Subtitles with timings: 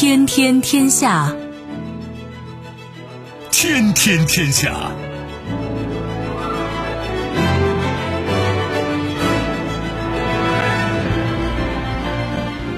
[0.00, 1.34] 天天天下，
[3.50, 4.92] 天天天下。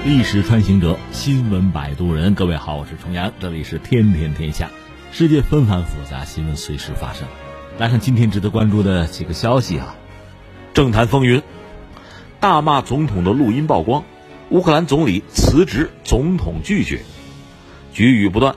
[0.03, 2.33] 历史穿行者，新闻摆渡人。
[2.33, 4.71] 各位好，我是重阳，这里是天天天下。
[5.11, 7.27] 世界纷繁复杂，新闻随时发生。
[7.77, 9.95] 来看今天值得关注的几个消息啊！
[10.73, 11.43] 政坛风云，
[12.39, 14.03] 大骂总统的录音曝光。
[14.49, 17.03] 乌克兰总理辞职，总统拒绝，
[17.93, 18.55] 局语不断，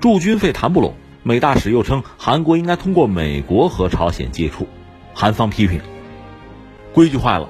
[0.00, 0.94] 驻军费谈不拢。
[1.22, 4.68] 美大使又称韩国应该通过美国和朝鲜接触，
[5.12, 5.80] 韩方批评，
[6.92, 7.48] 规矩坏了。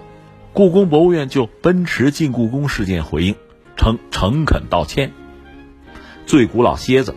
[0.54, 3.34] 故宫博物院就奔驰进故宫事件回应，
[3.76, 5.12] 称诚恳道歉。
[6.24, 7.14] 最古老蝎子，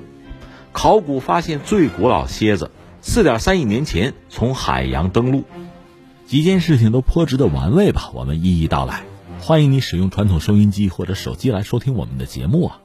[0.73, 5.45] 考古发现最古老蝎子，四点三亿年前从海洋登陆。
[6.25, 9.03] 几件事情都颇值得玩味吧，我们一一道来。
[9.39, 12.81] 欢迎你使用传统收音机或者手机来收听我们的节目啊！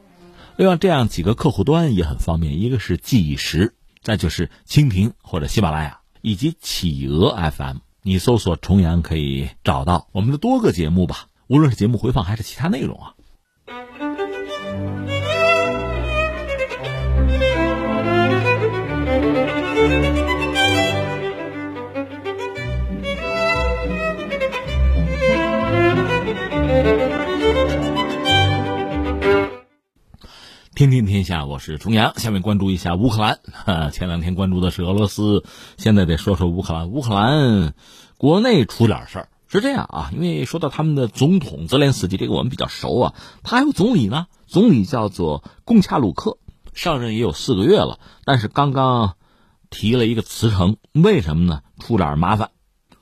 [0.56, 13.14] 另外，这样几个客户端也很方便，一个是计时，再就是蜻蜓或者喜马拉雅以及企鹅 FM，你搜索“重阳”可以找到我们的多个节目吧，无论是节目回放还是其他内容啊。
[30.74, 32.18] 天天天下，我是重阳。
[32.18, 33.38] 下面关注一下乌克兰。
[33.52, 35.44] 哈前两天关注的是俄罗斯，
[35.76, 36.90] 现在得说说乌克兰。
[36.90, 37.74] 乌克兰
[38.16, 40.10] 国内出点事儿，是这样啊。
[40.12, 43.14] 因为说到他们的总统泽连斯基，这个我们比较熟啊。
[43.44, 46.38] 他还有总理呢，总理叫做贡恰鲁克，
[46.72, 49.14] 上任也有四个月了，但是刚刚
[49.70, 50.76] 提了一个辞呈。
[50.92, 51.60] 为什么呢？
[51.78, 52.50] 出点麻烦，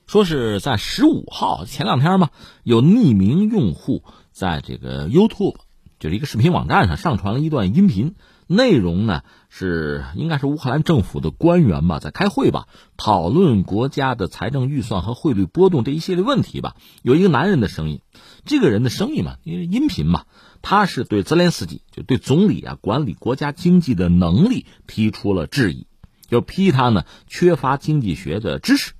[0.05, 2.29] 说是在十五号前两天嘛，
[2.61, 5.55] 有匿名用户在这个 YouTube。
[6.03, 8.15] 就是一个视频网站上上传了一段音频，
[8.45, 16.75] 内容呢是应该是乌克兰政府的官员吧，在开会吧，讨论国家的财政预算和汇率波动这一系列问题吧。
[17.03, 18.01] 有一个男人的声音，
[18.43, 20.25] 这个人的声音嘛，因为音频嘛，
[20.61, 25.87] 他是对泽连斯基，就对总理啊管理国家经济的能力提出了质疑，
[26.27, 28.91] 就批他呢缺乏经济学的知识。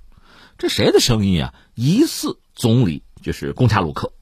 [0.56, 1.54] 这谁的声音啊？
[1.74, 4.14] 疑似总理就是贡恰鲁克。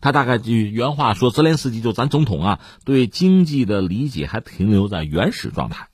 [0.00, 5.88] 他大概就原话说，泽连斯基就咱总统啊，对经济的理解还停留在原始状态。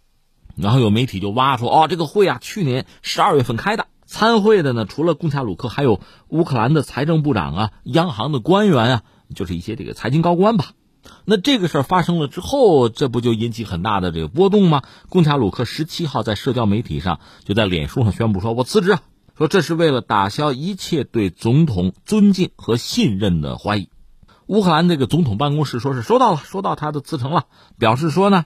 [0.56, 9.03] 然后有媒体就挖说，哦，这个会啊，去年十二月份开的，参会的呢，除了贡恰鲁克，还有乌克兰的财政部长啊，央行的官员啊，
[9.34, 10.71] 就是一些这个财经高官吧。
[11.25, 14.83] 那这个事儿发生了之后，这不就引起很大的这个波动吗？
[15.09, 18.97] 贡恰鲁克十七号在社交媒体上就在脸书上宣布说，我辞职，
[19.37, 23.91] 说这是为了打消一切对总统尊敬和信任的怀疑。
[24.47, 27.47] 乌克兰这个总统办公室说是收到了，收到他的辞呈了，
[27.79, 28.45] 表示说呢，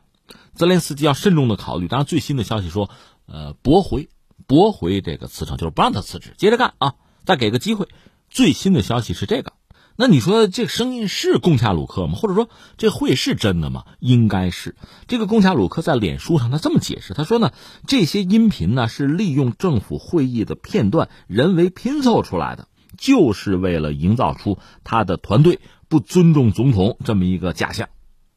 [0.54, 1.88] 泽连斯基要慎重的考虑。
[1.88, 2.88] 当然，最新的消息说，
[3.26, 4.08] 呃，驳回，
[4.46, 6.94] 驳回这个辞呈，就是不让他辞职，接着干啊，
[7.26, 7.86] 再给个机会。
[8.30, 9.52] 最新的消息是这个，
[9.96, 12.14] 那你说这声音是贡恰鲁克吗？
[12.14, 13.84] 或者说这会是真的吗？
[13.98, 14.76] 应该是。
[15.06, 17.52] 这个贡恰鲁克在脸书上他这么解释，他说呢，
[17.86, 25.60] 这些音频呢是利用政府会议的片段人为拼凑出来的，就是为了营造出他的团队。
[25.90, 27.88] 不尊重总统这么一个假象，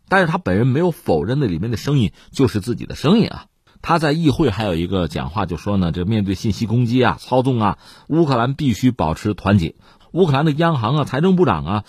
[0.09, 3.45] 但是他本人没有否认那里面的声音就是自己的声音啊。
[3.83, 7.77] 他在议会还有一个讲话就说呢，这面对信息攻击啊、操纵啊，
[8.07, 9.75] 乌克兰必须保持团结。
[10.11, 11.83] 乌克兰的央行啊、财政部长啊，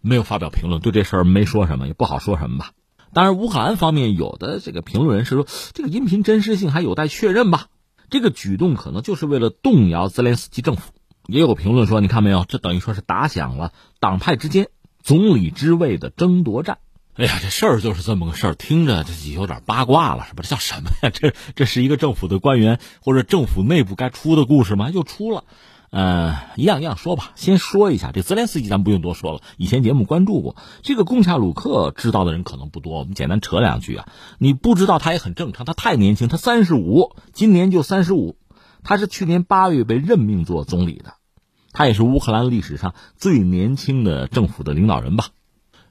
[0.00, 2.72] 没有发表评论，对这事儿没说什么，也不好说什么吧。
[3.12, 7.66] 当然，乌克兰方面有的这个评论人士说，这个音频真实性还有待确认吧。
[8.10, 10.92] 这个举动可能就是为了动摇泽连斯基政府。
[11.26, 14.68] 也有评论说，你看没有，这等于说是打响了党派之间。
[15.04, 16.78] 总理之位的争夺战，
[17.12, 20.42] 哎呀，这事儿就是这么个事儿，听着这有点八卦了，是吧？
[20.42, 21.10] 这叫什么呀？
[21.12, 24.88] 这这是一个政府的官员或者政府内部该出的故事吗？
[24.88, 25.44] 又出了，
[25.90, 27.32] 呃，一样一样说吧。
[27.34, 30.56] 先说一下这泽连斯基，咱不用多说了，以前节目关注过。
[30.80, 34.08] 这个贡恰鲁克知道的人可能不多，我们简单扯两句啊。
[34.38, 38.38] 你不知道他也很正常，他太年轻，他三十五，今年就三十五，
[38.82, 41.12] 他是去年八月被任命做总理的。
[41.74, 45.26] 他也是乌克兰历史上最年轻的政府的领导人吧？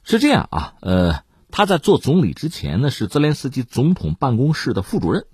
[0.04, 5.26] 是这样啊，呃，他在做总理之前呢，是泽连斯基总统办公室的副主任。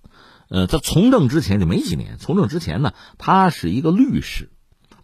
[0.50, 4.50] 呃，在从政之前就没几年，从政之前呢，他是一个律师。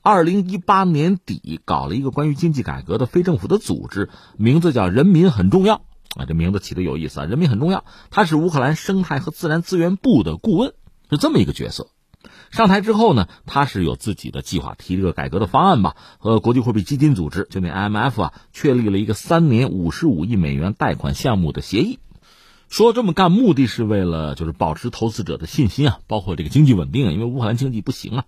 [0.01, 5.81] 二零一八年底搞了一个关于经济改革的非政府的组织，名字叫“人民很重要”
[6.17, 7.85] 啊，这名字起的有意思啊，“人民很重要”。
[8.09, 10.73] 他是乌克兰生态和自然资源部的顾问，
[11.09, 11.87] 是这么一个角色。
[12.51, 21.99] 上台之后呢，他是有自己的计划，提这个改革的方案吧，和国际货币基金组织就那 IMF 啊，确立了一个三年五十五亿美元贷款项目的协议。
[22.67, 28.25] 说这么干目的是为了就是保持投资者的信心啊，包括这个经济稳定啊，因为乌克兰经济不行啊。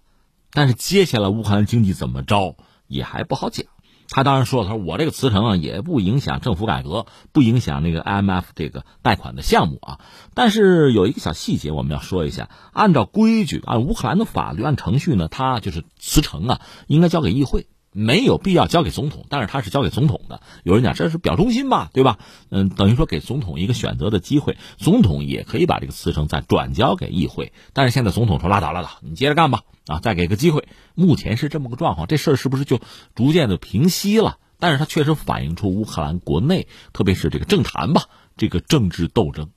[0.51, 2.55] 但是接下来乌克兰经济怎么着
[2.87, 3.65] 也还不好讲。
[4.09, 9.99] 他当然说了，他说我这个辞呈啊也不影响政府改革，不影响那个 IMF 这个贷款的项目啊。
[10.33, 17.67] 但是有一个小细节我们要说一下，按照规矩，按乌克兰的法律，按程序呢，他就是辞呈啊应该交给议会。
[17.97, 20.39] 没有必要交给总统，但是他是交给总统的。
[20.63, 22.19] 有人讲这是表忠心吧，对吧？
[22.49, 27.53] 嗯，等于说给总统一个选择的机会，总统也可以把这个辞呈再转交给议会。
[27.73, 30.67] 但是现在总统说拉倒拉倒，你接着干吧，啊，再给个机会。
[30.93, 32.79] 目前是这么个状况，这事儿是不是就
[33.15, 34.37] 逐渐的平息了？
[34.59, 38.03] 但是它确实反映出乌克兰国内，特别是这个政坛吧，
[38.37, 39.49] 这个政治斗争，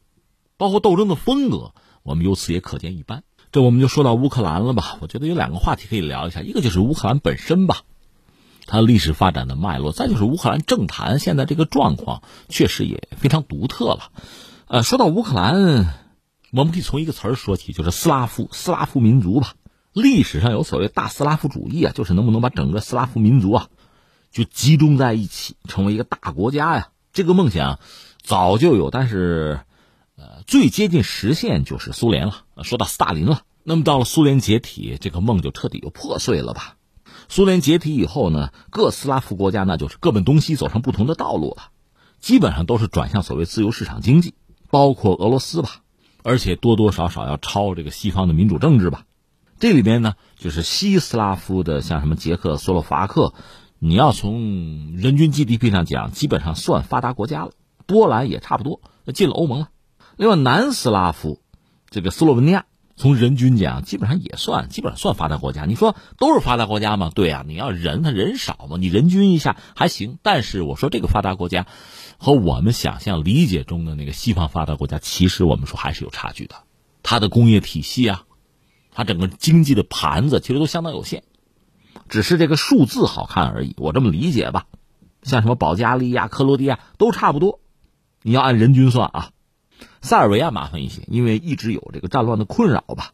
[0.56, 3.22] 包括斗争的风格，我们由此也可见一斑。
[3.52, 4.96] 这我们就说到乌克兰了吧？
[5.00, 7.82] 我觉得有两个话题可以聊一下，一个就是乌克兰本身吧。
[8.70, 14.12] 它历史发展的脉络，再就是乌克兰政坛现在这个状况，确实也非常独特了。
[14.68, 15.92] 呃，说到乌克兰，
[16.52, 19.54] 我们可以从一个词儿说起，就是斯拉夫，斯拉夫民族吧。
[19.92, 23.68] 历史上有所谓大斯拉夫主义啊，就是能不能把整个斯拉夫民族啊，
[24.30, 26.90] 就集中在一起，成为一个大国家呀？
[27.12, 27.80] 这个梦想
[28.22, 29.62] 早就有，但是
[30.14, 32.44] 呃，最接近实现就是苏联了。
[32.62, 36.76] 说到斯大林了，那么到了苏联解体，这个梦就彻底就破碎了吧？
[37.32, 41.70] 苏联解体以后呢，各斯拉夫国家那就是各奔东西，走上不同的道路了，
[42.18, 44.34] 基本上都是转向所谓自由市场经济，
[44.68, 45.82] 包括俄罗斯吧，
[46.24, 49.04] 而且多多少少要抄这个西方的民主政治吧。
[49.60, 53.32] 这里边呢，就是西斯拉夫的，像什么捷克斯洛伐克，
[53.78, 57.52] 你要从人均 GDP 上讲，基本上算发达国家了。
[57.86, 58.80] 波兰也差不多
[59.14, 59.68] 进了欧盟了。
[60.16, 61.40] 另外，南斯拉夫，
[61.90, 62.66] 这个斯洛文尼亚。
[63.00, 65.64] 从人均讲，基本上也算，基本上算发达国家。
[65.64, 67.10] 你说都是发达国家吗？
[67.14, 70.18] 对呀，你要人，他人少嘛，你人均一下还行。
[70.22, 71.66] 但是我说这个发达国家，
[72.18, 76.56] 和我们想象理解中的那个西方发达国家，其实我们说还是有差距的。
[77.02, 78.24] 它的工业体系啊，
[78.92, 81.22] 它整个经济的盘子其实都相当有限，
[82.10, 83.74] 只是这个数字好看而已。
[83.78, 84.66] 我这么理解吧。
[85.22, 87.60] 像什么保加利亚、克罗地亚都差不多，
[88.20, 89.30] 你要按人均算啊。
[90.02, 93.12] 塞尔维亚麻烦一些，因为一直有这个战乱的困扰吧。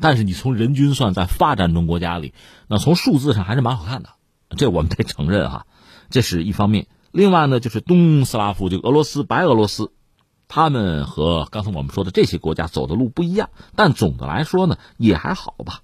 [0.00, 2.34] 但是你从人均算，在发展中国家里，
[2.66, 4.10] 那从数字上还是蛮好看的，
[4.56, 5.66] 这我们得承认哈。
[6.10, 6.88] 这是一方面。
[7.12, 9.92] 另外呢，就是东斯拉夫，就俄罗斯、白俄罗斯，
[10.48, 15.82] 他们和刚才我们说的这些国家走的路不一样，但总的来说呢，也还好吧。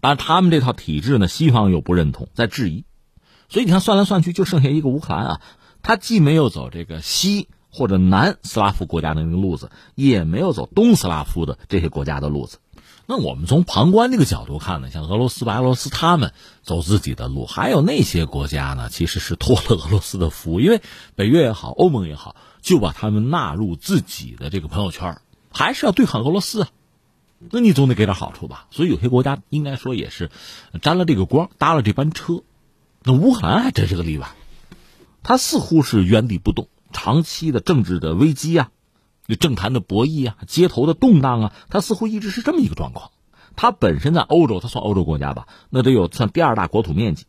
[0.00, 2.84] 当然，他们这套体制呢，西方又不认同，在质疑。
[3.48, 5.40] 所以你看，算来算去，就剩下一个乌克兰啊，
[5.80, 7.48] 他既没有走这个西。
[7.78, 12.58] 或者南斯拉夫国家的那个路子，也没有走东斯拉夫的这些国家的路子。
[13.06, 16.32] 那我们从旁观这个角度看呢，像俄罗斯、白俄罗斯他们
[16.62, 20.82] 走自己的路，还有那些国家呢，其实是托了 俄罗斯的福，因为
[21.14, 25.20] 北约也好，欧盟也好，就把他们纳入自己的这个朋友圈，
[25.50, 26.68] 还是要对抗俄罗斯啊。
[27.50, 28.66] 那你总得给点好处吧？
[28.72, 30.30] 所以有些国家应该说也是
[30.82, 32.42] 沾了这个光，搭了这班车。
[33.04, 34.32] 那乌克兰还真是个例外，
[35.22, 36.68] 他似乎是原地不动。
[36.92, 38.70] 长期的政治的危机啊，
[39.38, 43.10] 政坛的博弈啊，街头的动荡啊，它似乎一直是这么一个状况。
[43.56, 47.26] 它本身在欧洲，它算欧洲国家吧，那得有算第二大国土面积，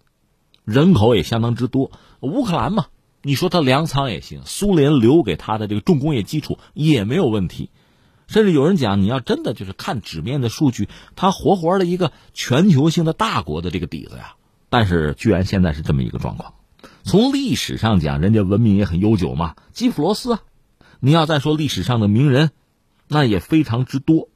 [0.64, 1.92] 人口也相当之多。
[2.20, 2.86] 乌克兰嘛，
[3.24, 7.72] 你说它粮仓也行，苏联留给它的这个重工业基础也没有问题。
[8.28, 14.36] 甚至有人讲，你要真的就是看纸面的数据，它活活的一个全球性的大国的这个底子呀。
[14.70, 16.54] 但是居然现在是这么一个状况。
[17.10, 19.56] 从历史上讲，人家文明也很悠久嘛。
[19.74, 20.42] 基辅罗斯啊，
[21.00, 22.52] 你要再说历史上的名人，
[23.08, 24.30] 那也非常之多。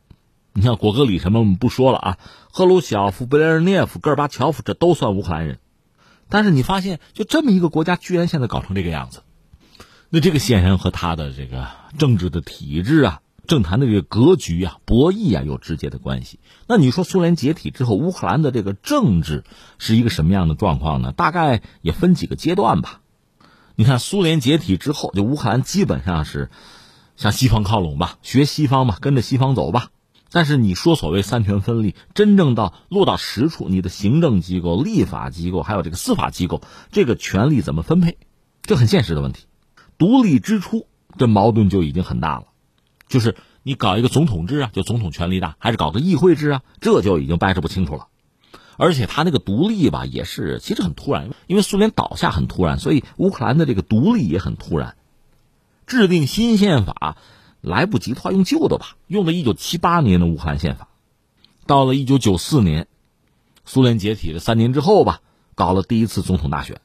[0.53, 2.17] 你像果戈里什么我们不说了啊，
[2.51, 5.59] 赫鲁晓夫、贝列日涅夫、戈尔巴乔夫，这都算乌克兰人。
[6.29, 9.21] 但是你发现，就这么一个国家，居然现在搞成这个样子，
[10.09, 11.67] 那这个显然和他的这个
[11.99, 13.21] 政治的体制啊。
[13.45, 16.39] 政坛的这个格局啊，博弈啊，有直接的关系。
[16.67, 19.43] 那你说苏联解体之后，乌克兰的这个政治
[19.77, 21.11] 是一个什么样的状况呢？
[21.11, 23.01] 大概也分几个阶段吧。
[23.75, 26.49] 你看，苏联解体之后，就乌克兰基本上是
[27.15, 29.89] 向西方靠拢吧，学西方吧，跟着西方走吧。
[30.31, 38.17] 但是你说所谓三权分立，真正到落到实处，你的行政机构、立法机构还有这个司法机构，这个权力怎么分配，
[38.61, 39.45] 这很现实的问题。
[39.97, 42.45] 独立之初，这矛盾就已经很大了。
[43.13, 46.63] 就是你搞一个总统制啊，就总统权力大，还是搞个议会制啊？
[46.81, 48.07] 这就已经掰扯不清楚了。
[48.75, 54.95] 而且他那个独立吧，也是其实很突然，因为苏联倒下很突然，所以乌克兰的这个独立也很突然。
[55.85, 57.17] 制定新宪法
[57.61, 60.87] 来不及，的话用旧的吧，用的一九七八年的乌克兰宪法。
[61.67, 62.87] 到了一九九四年，
[63.63, 65.21] 苏联解体的三年之后吧，
[65.53, 66.81] 搞了第一次总统大选，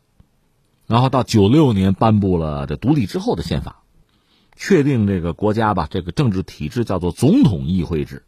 [0.86, 3.80] 然后到九六年颁布了这独立之后的宪法，
[4.60, 8.24] 确定这个国家吧，这个政治体制叫做总统议会制，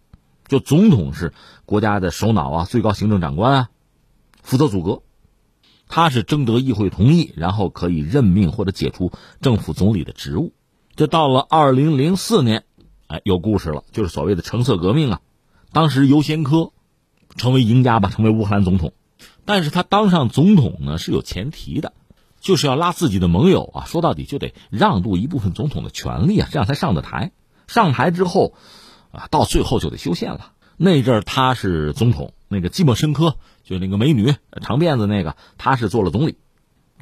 [0.46, 1.34] 就总统是
[1.66, 3.70] 国家的首脑啊，最高行政长官啊，
[4.40, 5.02] 负责组阁，
[5.88, 9.10] 他是征得议会同意，然后可以任命或者解除
[9.40, 10.52] 政府总理的职务。
[10.94, 12.62] 这到了二零零四年，
[13.08, 15.20] 哎，有故事了，就是所谓的橙色革命啊。
[15.72, 16.70] 当时尤先科
[17.36, 18.92] 成为赢家吧，成为乌克兰总统。
[19.44, 21.92] 但是他当上总统呢是有前提的，
[22.40, 27.32] 就是要拉自己的盟友啊，说到底就得让渡一部分总统的权利啊，这样才上的台。
[27.68, 28.54] 上台之后
[29.12, 30.52] 啊，到最后就得修宪了。
[30.76, 36.38] 那阵他是总统，那个季莫申科就那个美女长辫子那个，他是做了总理。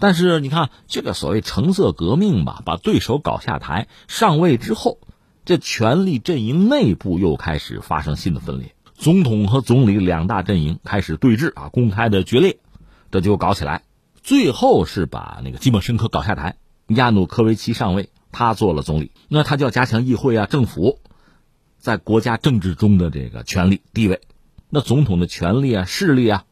[0.01, 4.99] 但是你看，这个所谓橙色革命吧，把对手搞下台上位之后，
[5.45, 12.59] 这权力阵营内部又开始发生新的分裂，总统和总理两大阵营开始对峙啊，公开的决裂，
[13.11, 13.83] 这就搞起来。
[14.29, 16.59] 最后是把那个基莫申科搞下台，
[16.89, 21.01] 亚努科维奇上位，他做了总理，那他就要加强议会啊、政府
[21.79, 24.21] 在国家政治中的这个权力地位，
[24.69, 26.45] 那总统的权力啊、势力啊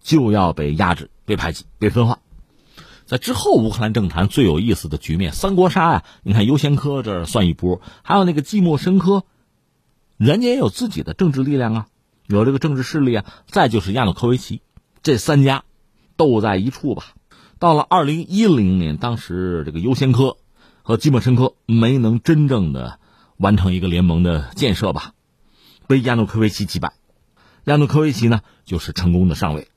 [0.00, 2.20] 就要被压制、被排挤、被分化。
[3.04, 6.04] 在之后，乌克兰政坛最有意思的局面，三国杀呀！
[6.22, 9.24] 你看优先科这算一波，还有那个季莫申科，
[10.16, 11.86] 人家也有自己的政治力量啊，
[12.26, 13.26] 有这个政治势力啊。
[13.46, 14.62] 再就是亚努科维奇，
[15.02, 15.64] 这三家
[16.16, 17.12] 斗在一处吧。
[17.58, 20.36] 到了二零一零年，当时这个优先科
[20.82, 22.98] 和季莫申科没能真正的
[23.36, 25.12] 完成一个联盟的建设吧，
[25.86, 26.92] 被亚努科维奇击败。
[27.64, 29.68] 亚努科维奇呢，就是成功的上位，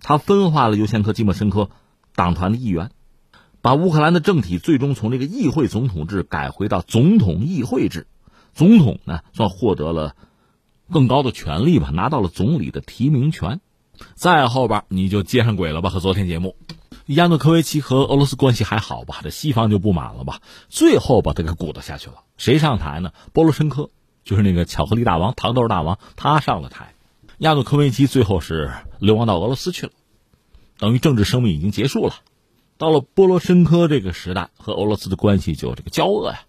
[0.00, 1.70] 他分化了优先科、季莫申科。
[2.16, 2.92] 党团的议员，
[3.60, 8.06] 把乌克兰的政体最终从这个议会总统制改回到总统议会制，
[8.54, 10.14] 总统呢算获得了
[10.92, 13.60] 更高的权力吧，拿到了总理的提名权。
[14.14, 16.54] 再后边你就接上轨了吧，和昨天节目，
[17.06, 19.20] 亚努科维奇和俄罗斯关系还好吧？
[19.22, 20.40] 这西方就不满了吧？
[20.70, 22.22] 最后把他给鼓捣下去了。
[22.38, 23.12] 谁上台呢？
[23.32, 23.90] 波罗申科，
[24.24, 26.94] 就是那个巧克力大王、糖豆大王，他上了台。
[27.38, 29.92] 亚努科维奇最后是流亡到俄罗斯去了。
[30.78, 32.14] 等于政治生命已经结束了，
[32.78, 36.40] 到了波罗申科这个时代，和俄罗斯的关系就这个交恶呀，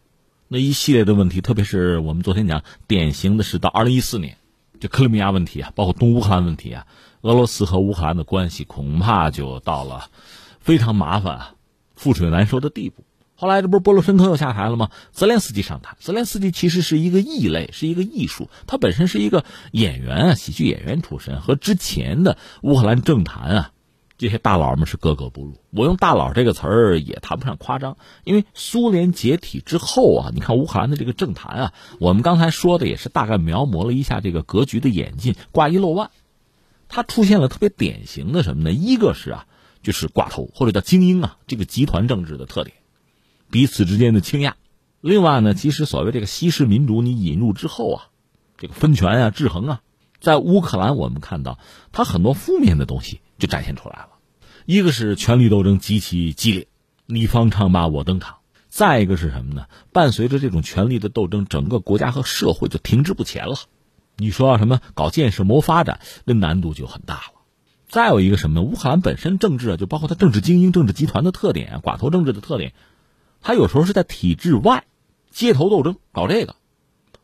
[0.47, 4.37] 那一系列的问题，特别是我们昨天讲，典型的是到二零一四年，
[4.79, 6.87] 这克里米亚问题啊，包括东乌克兰问题啊，
[7.21, 10.09] 俄罗斯和乌克兰的关系恐怕就到了
[10.65, 11.53] 非常麻烦啊、
[11.95, 13.03] 覆水难收的地步。
[13.35, 14.89] 后来这不是波罗申科又下台了吗？
[15.11, 23.71] 泽连斯基上台，泽连斯基其实是一个异类，是一个艺术，他本身是一个演员啊，喜剧演员出身，和之前的乌克兰政坛啊。
[24.17, 25.59] 这些大佬们是格格不入。
[25.69, 36.09] 我用“大佬”这个词儿也谈不上夸张，因为苏联解体之后啊，你看乌克兰的这个政坛啊，我们刚才说的也是大概描摹了一下这个格局的演进，挂一漏万。
[36.87, 38.71] 他出现了特别典型的什么呢？
[38.71, 39.47] 一个是啊，
[39.85, 42.75] 就是寡头或者叫精英啊，这个集团政治的特点，
[43.49, 44.55] 彼此之间的倾轧。
[44.99, 48.07] 另外呢，其实所谓这个西式民主你引入之后啊，
[48.57, 49.81] 这个分权啊、制衡啊，
[50.19, 51.57] 在乌克兰我们看到
[51.93, 53.21] 它很多负面的东西。
[53.37, 54.11] 就展现出来了，
[54.65, 56.69] 一个是权力斗争极其激烈，
[57.05, 58.35] 你方唱罢我登场；
[58.69, 59.65] 再一个是什么呢？
[59.91, 63.57] 伴随着这种权力的斗争，整个国家和社会就停滞不前了。
[64.15, 67.34] 你说什么搞建设、谋发展，那难度就很大了。
[67.87, 68.61] 再有一个什么？
[68.61, 72.73] 乌克兰本身政治啊，就包括它政治精英、政治集团的特点，寡头政治的特点，
[73.41, 74.85] 它有时候是在体制外
[75.31, 76.55] 街头斗争，搞这个，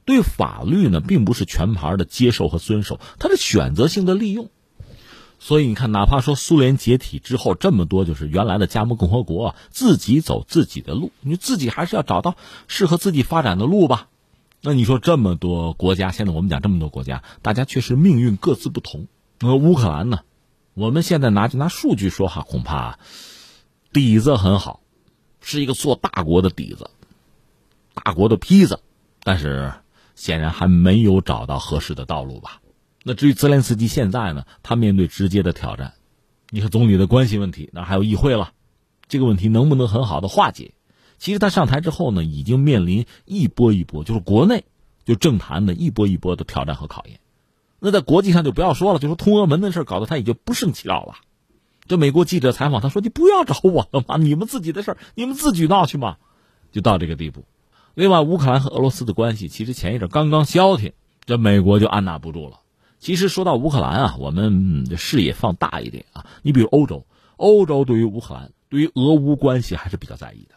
[0.06, 4.50] 对法律呢，并不是全盘的接受和遵守，它是选择性的利用。
[5.40, 12.36] 所以你看，哪怕说苏联解体之后，这么多就是原来的加盟共和国啊自己走自己的路，你自己还是要找到
[12.68, 14.08] 适合自己发展的路吧。
[14.62, 19.08] 那你说这么多国家，现在我们讲这么多国家，大家确实命运各自不同。
[19.40, 20.20] 那乌克兰呢？
[20.82, 22.98] 我们现在拿就拿数据说哈，恐怕
[23.94, 24.82] 底子很好，
[25.40, 26.90] 是一个做大国的底子，
[27.94, 28.80] 大国的坯子，
[29.22, 29.72] 但是
[30.16, 32.64] 显然还没有找到合适的道路吧。
[33.04, 34.44] 那至于泽连斯基现在呢？
[34.64, 35.94] 他面对直接的挑战，
[36.50, 38.54] 你和总理的关系问题，那还有议会了，
[39.08, 40.74] 这个问题能不能很好的化解？
[41.20, 44.64] 其实他上台之后呢，已经面临一波一波，就是国内
[45.06, 47.20] 就政坛的一波一波的挑战和考验。
[47.84, 51.16] 那在国际上就不要说了，就说通俄门的事搞得他已经不胜其扰了。
[51.88, 56.18] 这美国记者采访他说：“你不要找我了嘛，你们自己的事你们自己闹去嘛。”
[56.72, 57.44] 就到这个地步。
[57.96, 60.94] 另外，乌克兰和俄罗斯的关系其实前一阵刚刚消停，
[61.26, 62.60] 这美国就按捺不住了。
[63.00, 66.28] 其实说到乌克兰啊，我们的视野放大一点啊。
[66.44, 70.56] 你比如欧洲，欧洲对于乌克兰、对于俄乌关系还是比较在意的。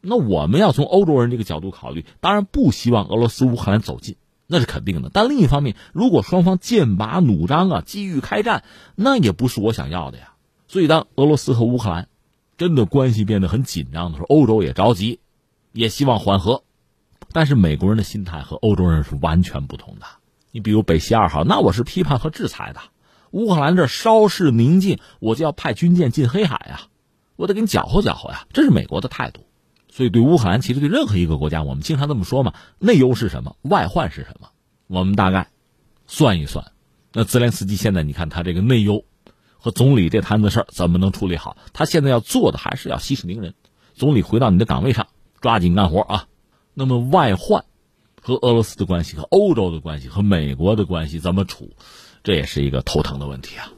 [0.00, 4.16] 那我们要从欧洲人这个角度考虑，当然不希望俄罗斯乌克兰走近，
[4.50, 5.10] 那是肯定的。
[5.12, 8.64] 但另一方面，如果双方剑拔弩张啊，机遇开战，
[8.96, 10.34] 那也不是我想要的呀。
[10.66, 12.08] 所以，当俄罗斯和乌克兰
[12.58, 15.20] 真的关系变得很紧张的时候，欧洲也着急，
[15.72, 16.64] 也希望缓和。
[17.32, 20.06] 但是美国人的心态和欧洲人是完全不同的。
[20.50, 22.80] 你比如北溪二号，那我是批判和制裁的；
[23.30, 26.90] 乌克兰这稍事宁静，我就要派军舰进黑海啊，
[27.36, 28.46] 我得给你搅和搅和呀。
[28.52, 29.44] 这是美国的态度。
[30.00, 34.48] 所以，对乌克兰，其实对任何一个国家，我们经常这么说嘛：内忧是什么，外患是什么？
[34.86, 35.50] 我们大概
[36.06, 36.72] 算一算，
[37.12, 39.04] 那泽连斯基现在你看他这个内忧
[39.58, 41.58] 和总理这摊子事儿怎么能处理好？
[41.74, 43.52] 他现在要做的还是要息事宁人，
[43.92, 45.08] 总理回到你的岗位上，
[45.42, 46.28] 抓紧干活啊。
[46.72, 47.66] 那么外患
[48.22, 51.72] 和俄罗斯的关系、和欧洲的关系、和美国的关系怎么处？
[52.24, 53.70] 这也是一个头疼的问题啊。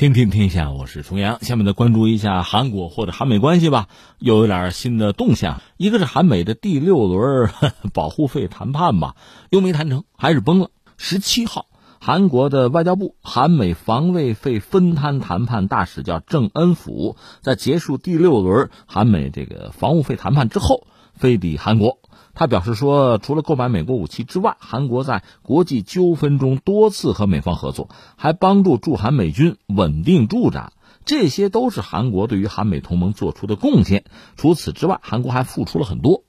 [0.00, 1.44] 听听天下，我是重阳。
[1.44, 3.88] 下面再关注一下韩国或者韩美关系吧，
[4.18, 5.60] 又有点新的动向。
[5.76, 7.50] 一个是韩美的第六轮
[7.92, 9.14] 保护费谈判吧，
[9.50, 10.70] 又没谈成，还是崩了。
[10.96, 11.66] 十七号，
[12.00, 21.98] 韩国的外交部韩美防卫费分摊谈判大使叫郑恩甫，在结束第六轮韩美这个防务费谈判之后，飞抵韩国。
[22.40, 30.72] 他表示说，除了购买美国武器之外，韩国在国际纠纷中多次和美方合作，还帮助驻韩美军稳定驻扎，
[31.04, 34.04] 这些都是韩国对于韩美同盟做出的贡献。
[34.36, 36.24] 除此之外，韩国还付出了很多。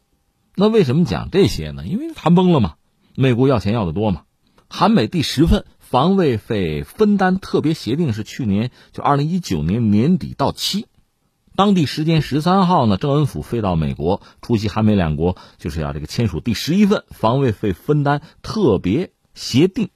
[0.53, 1.87] 那为什么讲这些呢？
[1.87, 2.73] 因为谈崩了嘛，
[3.15, 4.23] 美国要钱要的多嘛。
[4.67, 10.87] 韩美第十份防卫费分担特别协定是去年就二零一九年年底到期。
[11.55, 19.89] 当地时间十三号呢，郑恩甫飞到美国出席韩美两国就是要这个签署第十一份防卫费分担特别协定，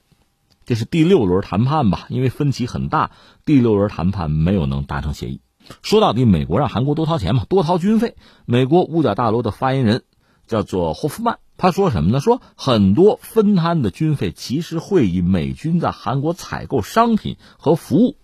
[0.64, 2.06] 这是第六轮谈判吧？
[2.10, 3.10] 因为分歧很大，
[3.44, 5.40] 第六轮谈判没有能达成协议。
[5.82, 8.16] 说到底，美国让韩国多掏钱嘛，多掏军费。
[8.44, 10.04] 美国五角大楼的发言人
[10.46, 12.20] 叫做霍夫曼，他说什么呢？
[12.20, 18.16] 说很多分摊的军费其实会以美军在韩国采购商品和服务。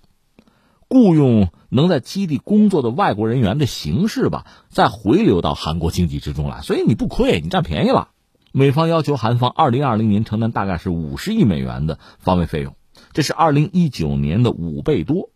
[0.88, 8.08] 雇佣能在基地工作的外国人员的形式吧，再回流到韩国经济之中来，所以你不亏，你占便宜了。
[8.52, 12.76] 美方要求韩方二零二零年承担大概是五十亿美元的防卫费用，
[13.14, 15.30] 这是二零一九年的五倍多。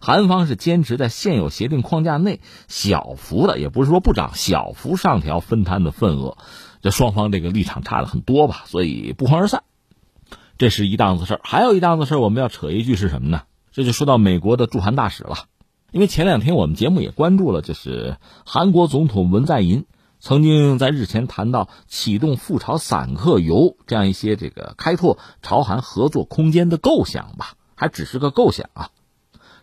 [0.00, 6.36] 韩方是坚持在现有协定框架内小幅的，也不是说不涨，小幅上调分摊的份额。
[6.80, 9.64] 这双方这个立场差的很多吧，所以不欢而散。
[10.58, 13.42] 这是一档子事儿，还有一档子事儿，我们要扯一句是什么呢？
[13.72, 15.46] 这就说到美国的驻韩大使了，
[15.92, 19.84] 因为前两天我们节目也关注了，就是韩国总统文在寅
[20.20, 28.88] 曾经在日前谈到启动赴朝散客游这样一些这个开拓朝韩合作空间的构想吧，还只是个构想啊。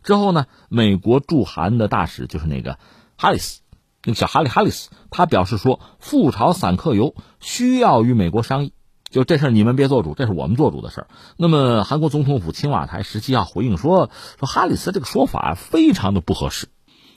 [0.04, 2.78] 之后呢，美国驻韩的大使就是那个
[3.18, 3.62] 哈里斯，
[4.04, 8.74] 那个小哈利哈里斯，他表示说赴朝散客游需要与美国商议。
[9.10, 11.08] 就这事儿，你们别做主，这是我们做主的事儿。
[11.36, 16.68] 那么，韩国总统府青瓦台十七号回应说，说哈里斯这个说法非常的不合适，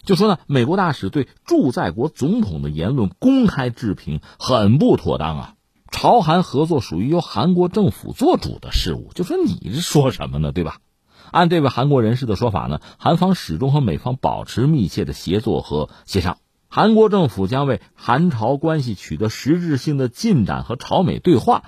[0.02, 5.54] 就说呢，美国大使对驻在国总统的言论公开置评很不妥当啊。
[5.90, 10.50] 朝韩合作属于由韩国政府做主的事务，就说你是说什么呢？
[10.50, 10.78] 对吧？
[11.30, 16.38] 按这位韩国人士的说法呢，韩方始终和美方保持密切的协作和协商。
[16.68, 21.64] 韩国政府将为韩朝关系取得实质性的进展和朝美对话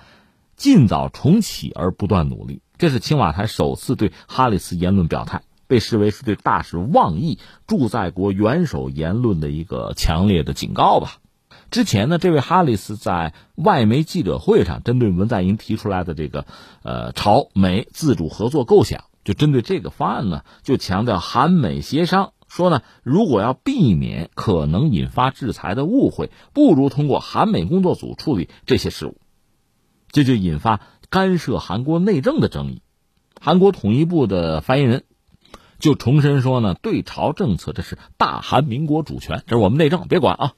[0.57, 2.61] 尽早重启而不断努力。
[2.77, 11.19] 这是青瓦台首次对哈里斯言论表态，被视为是对大使妄议驻在国元首言论的一个强烈的警告吧。
[11.71, 16.47] 之前呢，这位哈里斯在外媒记者会上针对文在寅提出来的这个
[16.83, 22.33] 呃朝美自主合作构想，就针对这个方案呢，就强调韩美协商。
[22.49, 29.17] 说呢，如果要避免可能引发制裁的误会，不如通过韩美工作组处理这些事务，
[30.14, 32.83] 这就引发干涉韩国内政的争议。
[33.40, 35.05] 韩国统一部的发言人
[35.81, 40.53] 就重申说呢，对朝政策这是大韩民国主权，这是我们内政，别管啊。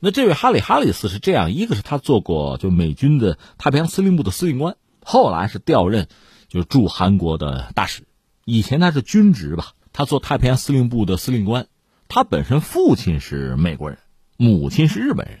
[0.00, 6.06] 那这位哈里哈里斯是这样，一个是他做过就美军的太平洋司令部的司令官，后来是调任
[6.48, 8.04] 就驻韩国的大使，
[8.44, 9.72] 以前他是军职吧。
[9.92, 11.66] 他做太平洋司令部的司令官，
[12.06, 13.98] 他本身父亲是美国人，
[14.36, 15.40] 母亲是日本人，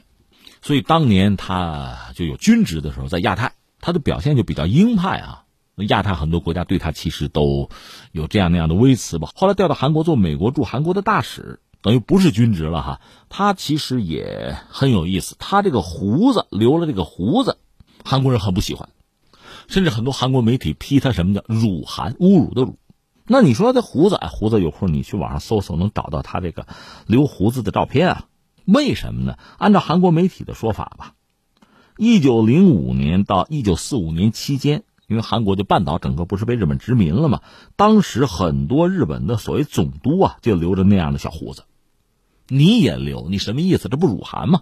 [0.62, 5.44] 所以当年他就有军职的时候，在亚太，他的表现就比较鹰派啊。
[5.88, 7.70] 亚太很多国家对他其实都
[8.12, 9.30] 有这样那样的微词吧。
[9.34, 13.00] 后来调到韩国做美国驻韩国的大使，等于不是军职了哈。
[13.30, 17.56] 他其实也很有意思，他这个胡子留了这个胡子，
[18.04, 18.90] 韩国人很不喜欢。
[19.68, 22.76] 甚至很多韩国媒体批他什么叫辱韩，侮辱的辱。
[23.24, 26.66] 那你说这胡子，胡子有空你去网上搜搜，能找到他这个
[27.06, 28.24] 留胡子的照片啊？
[28.72, 29.36] 为什么呢？
[29.58, 31.14] 按照韩国媒体的说法吧，
[31.96, 37.40] 一九零五年到一九四五年期间，因为韩国就半岛整个不是被日本殖民了嘛，
[37.74, 41.64] 当时很多日本的所谓总督啊，就留着那样的小胡子。
[42.46, 43.88] 你也留，你什么意思？
[43.88, 44.60] 这不辱韩吗？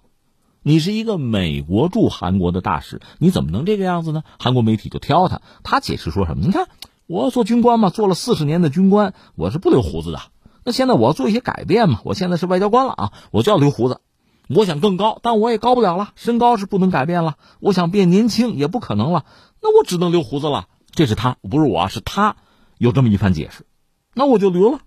[0.63, 4.23] 你是一个美国驻韩国的大使，你怎么能这个样子呢？
[4.39, 6.47] 韩国媒体就挑他，他解释说什么？
[6.47, 6.69] 你看
[7.07, 10.21] 我要做军官嘛，做了四十年的军官，我是不留胡子的。
[10.69, 14.03] 那现在我要做一些改变嘛，我现在是外交官了啊，我就要留胡子。
[14.51, 17.39] 我想更高，但我也高不了了，身高是不能改变了。
[17.59, 19.25] 我想变年轻也不可能了，
[19.63, 20.67] 那我只能留胡子了。
[20.91, 22.37] 这是他，不是我，是他
[22.77, 23.65] 有这么一番解释，
[24.13, 24.81] 那我就留了。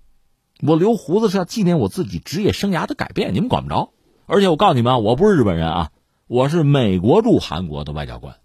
[0.62, 3.90] 我留胡子是要纪念我自己职业生涯的改变，你们管不着。
[4.28, 5.90] 而且我告诉你们啊，我不是日本人啊，
[6.28, 8.36] 我是美国驻韩国的外交官，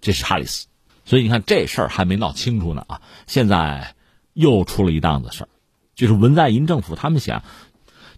[0.00, 0.68] 这是哈里斯。
[1.04, 3.96] 所以你看这事儿还没闹清楚呢啊，现在
[4.34, 5.48] 又出了一档子事儿，
[5.96, 7.42] 就是文在寅政府他们想，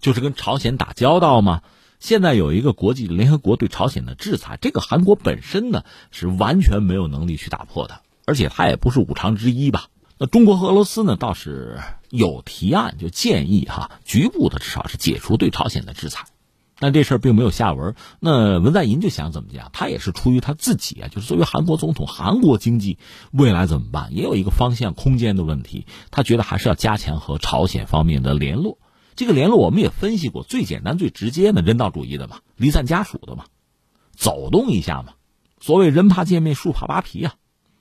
[0.00, 1.62] 就是跟朝鲜打交道嘛。
[2.00, 9.86] 现在有一个国际联合国对朝鲜的制裁，这个韩国本身呢是完全没有能力去打破的，而且他也不是五常之一吧。
[10.18, 11.78] 那中国和俄罗斯呢，倒是
[12.10, 16.26] 有提案，就建议哈，局部的至少是解除对朝鲜的制裁，
[16.80, 17.94] 但这事儿并没有下文。
[18.20, 19.70] 那文在寅就想怎么讲？
[19.72, 22.98] 他也是出于他自己啊，就是作为韩国总统，韩国经济
[23.32, 24.14] 未来怎么办？
[24.14, 28.78] 也有一个方向空间的问题，他觉得还是要加强和朝鲜方面的联络。
[29.16, 33.46] 这个联络我们也分析过，最简单、最直接的人道主义的嘛，离散家属的嘛，
[34.14, 35.14] 走动一下嘛，
[35.60, 37.34] 所谓人怕见面，树怕扒皮啊。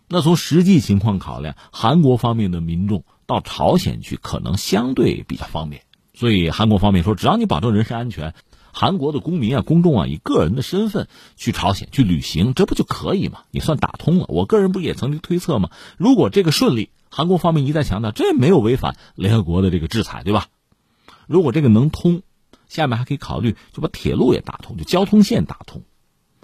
[0.10, 5.84] 那从实际情况考量，韩国方面的民众到朝鲜去可能相对比较方便，
[6.16, 8.34] 所以韩国方面说，只要你保证人身安全，
[8.80, 13.40] 韩国的公民啊、公众啊以个人的身份去朝鲜去旅行，这不就可以吗？
[13.50, 14.26] 你算打通了。
[14.28, 15.72] 我个人不也曾经推测吗？
[15.98, 20.46] 如果这个顺利，韩国方面一再强调这没有违反联合国的这个制裁，对吧？
[21.26, 22.22] 如果这个能通，
[22.68, 25.82] 下面还可以考虑就把铁路也打通，就交通线打通。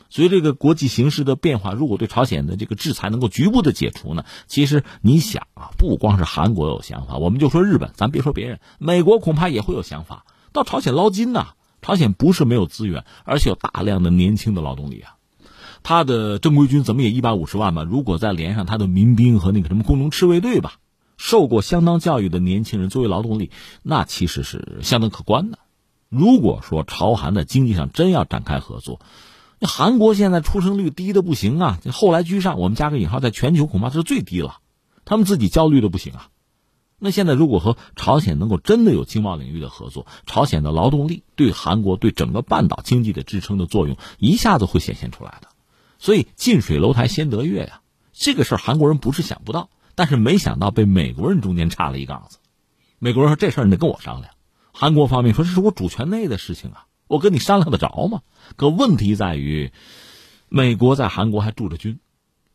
[0.10, 4.26] 所以这个国际形势的变化，如果对朝鲜的这个制裁能够局部的解除呢？
[4.48, 11.50] 其实你想啊，不光是韩国有想法，我们就说日本，咱别说别人，美国恐怕也会有想法，到朝鲜捞金呐。
[11.84, 15.18] 朝鲜不是没有资源，而且有大量的年轻的劳动力啊。
[15.84, 17.84] 他的正规军怎么也一百五十万吧？
[17.84, 20.76] 如果再连上他的民兵和那个什么工农赤卫队吧，
[21.18, 23.52] 受过相当教育的年轻人作为劳动力，
[23.84, 25.60] 那其实是相当可观的。
[26.08, 29.02] 如果说朝韩的经济上真要展开合作，
[29.60, 34.60] 那韩国现在出生率低的不行啊，后来居上，我们加个引号，在全球恐怕是最低了。
[35.04, 36.30] 他们自己焦虑的不行啊。
[37.06, 45.50] 那现在如果和朝鲜能够真的有经贸领域的合作，朝鲜的劳动力对韩国对整个半岛经济的支撑的作用一下子会显现出来的。
[46.00, 47.82] 所以近水楼台先得月呀，
[48.14, 52.38] 这个事儿韩国人不是想不到，但是没想到被美国人中间插了一杠子。
[53.00, 54.34] 美国人说这事儿你得跟我商量，
[54.72, 56.86] 韩国方面说这是我主权内的事情啊。
[57.08, 58.22] 我跟你商量得着吗？
[58.56, 59.74] 可问题在于，
[60.48, 62.00] 美国在韩国还驻着军，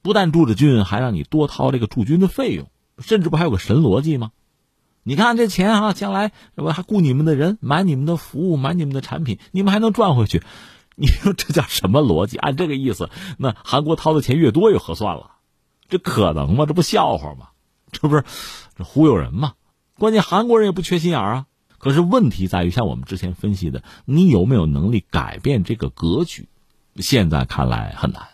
[0.00, 4.30] 不但驻着军，还让你多掏这个驻军的费用，甚至不还有个神逻辑吗？
[5.08, 10.42] 你看这钱啊，将来我还雇你们的人，买你们的服务，买你们的产品，你们还能赚回去？
[10.96, 12.36] 你说这叫什么逻辑？
[12.44, 15.30] 按这个意思，那韩国掏的钱越多越合算了，
[15.88, 16.66] 这可能吗？
[16.66, 17.48] 这不笑话吗？
[17.90, 18.24] 这不是
[18.76, 19.54] 这忽悠人吗？
[19.98, 21.46] 关键韩国人也不缺心眼儿啊。
[21.78, 26.50] 可是问题在于，像我们之前分析的，你有没有能力改变这个格局？
[26.96, 28.24] 现在看来很难。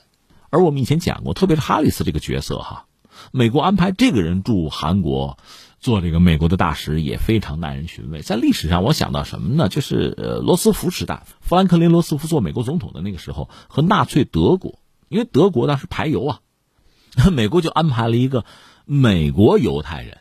[0.51, 2.87] 而我们以前讲过，特别是哈里斯这个角色哈，
[3.31, 5.39] 美国安排这个人驻韩国
[5.85, 8.23] 做这个美国的大使，也非常耐人寻味。
[8.23, 9.69] 在历史上，我想到什么呢？
[9.69, 14.79] 就是呃，罗斯福时代，富兰克林·罗斯福做美国总统的那个时候，和纳粹德国，
[15.11, 16.41] 因为德国当时排犹啊，
[17.31, 18.47] 美国就安排了一个
[18.87, 20.21] 美国犹太人。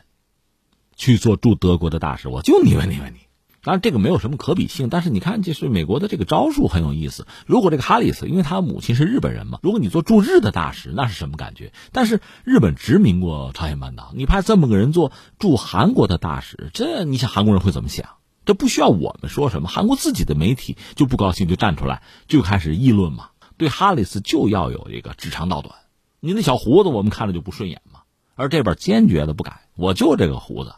[0.96, 3.23] 去做驻德国的大使，我就你问你问你，
[3.64, 7.26] 当然这个没有什么可比性，但是你看，就是美国的这个招数很有意思。
[7.46, 11.72] 如果这个哈里斯，因为他母亲是日本人嘛，如果你做驻日的大使，那是什么感觉？
[11.90, 18.06] 但是日本殖民过朝鲜半岛，你派这么个人做驻韩国的大使，这你想韩国人会怎么想？
[18.44, 23.30] 这不需要我们说什么，韩国自己的媒体就不高兴，就站出来就开始议论嘛。
[23.56, 25.74] 对哈里斯就要有一个指长道短，
[26.20, 28.00] 你那小胡子我们看着就不顺眼嘛，
[28.34, 30.74] 而这边坚决的不改，我就这个胡子。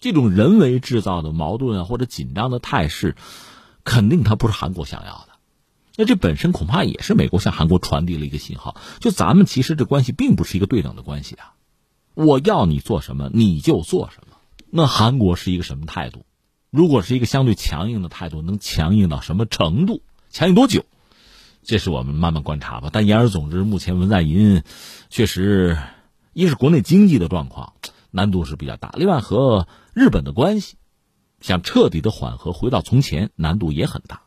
[0.00, 3.16] 这种人为制造的矛盾啊，或者紧张的态势，
[3.84, 5.28] 肯定他不是韩国想要的。
[5.96, 11.54] 那这本身恐怕也是美国向韩国传递了一个信号：就咱们其实这关系并不是一个对等的关系啊。
[12.14, 14.36] 我要你做什么，你就做什么。
[14.70, 16.24] 那韩国是一个什么态度？
[16.70, 20.02] 如果是一个相对强硬的态度，能强硬到什么程度？
[20.30, 20.84] 强硬多久？
[21.64, 22.90] 这是我们慢慢观察吧。
[22.92, 24.62] 但言而总之，目前文在寅
[25.10, 25.76] 确实。
[26.34, 27.72] 一是国内经济的状况
[28.12, 29.66] 难度是比较大，另外和
[29.98, 30.76] 日本的关系
[31.40, 34.22] 想彻底的缓和回到从前难度也很大。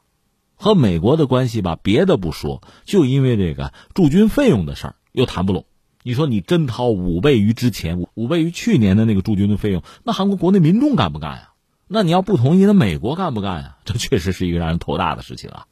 [0.56, 5.66] 和美国的关系吧，别的不说，就因为这个驻军费用的事儿又谈不拢。
[6.04, 11.54] 你说你真掏五倍于之前五五倍于去年的那个驻军的费用，那韩国国内民众干不干呀？
[11.88, 13.78] 那你要不同意，那美国干不干呀？
[13.86, 15.68] 这确实是一个让人头大的事情啊。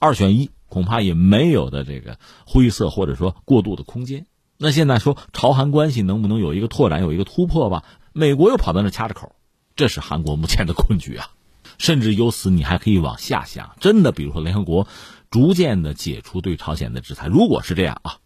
[0.00, 4.26] 二选一，恐怕也没有的这个灰色或者说过渡的空间。
[4.58, 7.84] 那现在说朝韩关系能不能有一个拓展，有一个突破吧？
[8.12, 9.32] 美国又跑到那掐着口，
[9.76, 11.30] 这是韩国目前的困局啊。
[11.76, 14.86] 甚至由此，你还可以往下想，真的，比如说联合国
[15.30, 18.18] 逐渐的解除对朝鲜的制裁，如果是这样啊，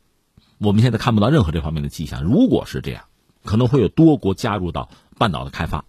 [0.58, 2.22] 我们现在看不到任何这方面的迹象。
[2.24, 3.04] 如果是这样，
[3.44, 5.87] 可能会有多国加入到半岛的开发，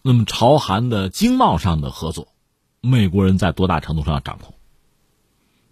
[0.00, 2.28] 那么朝韩的经贸上的合作，
[2.80, 4.54] 美国人在多大程度上要掌控？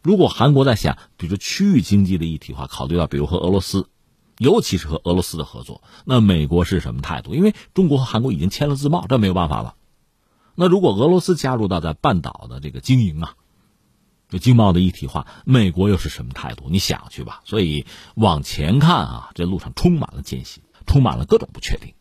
[0.02, 3.88] 如果韩国在想，比如区域经济的一体化，考虑到比如和俄罗斯，
[4.40, 7.34] 尤其是和俄罗斯的合作，那美国是什么态度？
[7.34, 9.74] 因为中国和韩国已经签了自贸，这没有办法了。
[10.54, 13.34] 那如果俄罗斯加入到在半岛的这个经营啊，
[14.30, 16.70] 就经贸的一体化，美国又是什么态度？
[16.70, 17.42] 你想去吧。
[17.44, 21.92] 所以往前看啊，这路上充满了艰辛，充满了各种不确定。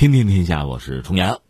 [0.00, 1.40] 天天天下，我是重阳，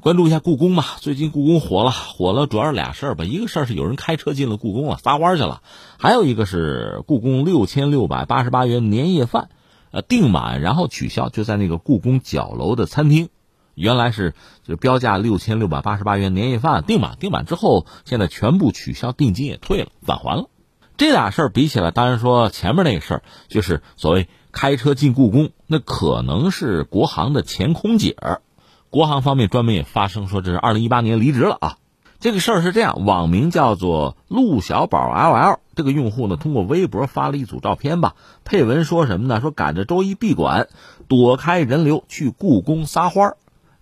[0.00, 0.96] 关注一下故宫吧。
[1.00, 3.24] 最近故宫火了，火了主要是俩事儿吧。
[3.24, 5.60] 一个事儿是有人开车进了故宫了，撒欢去了；
[5.98, 9.48] 还有一个是故宫六千六百八十八元年夜饭，
[9.90, 13.28] 呃，订满然后取消，就在那个故宫角楼的餐厅，
[13.74, 20.48] 原来是就标价六千六百八十八元年夜饭订满，订满之后现在全部取消，定金也退了，返还了。
[20.96, 24.28] 这俩事儿比起来，当然说前面那个事儿就是所谓。
[24.54, 28.40] 开车进故宫，那可能是国航的前空姐儿。
[28.88, 31.78] 国航方面专门也发声说，这是二零一八年离职了啊。
[32.20, 38.14] 这个事儿是这样，网名叫做陆小宝 LL 这个用户呢，通过微博发了一组照片吧，
[38.44, 39.40] 配文说什么呢？
[39.40, 40.68] 说赶着周一闭馆，
[41.08, 43.36] 躲开人流去故宫撒欢儿。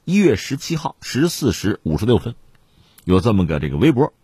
[0.04, 2.34] 一月十七号十四时五十六分，
[3.04, 4.14] 有这么个这个微博，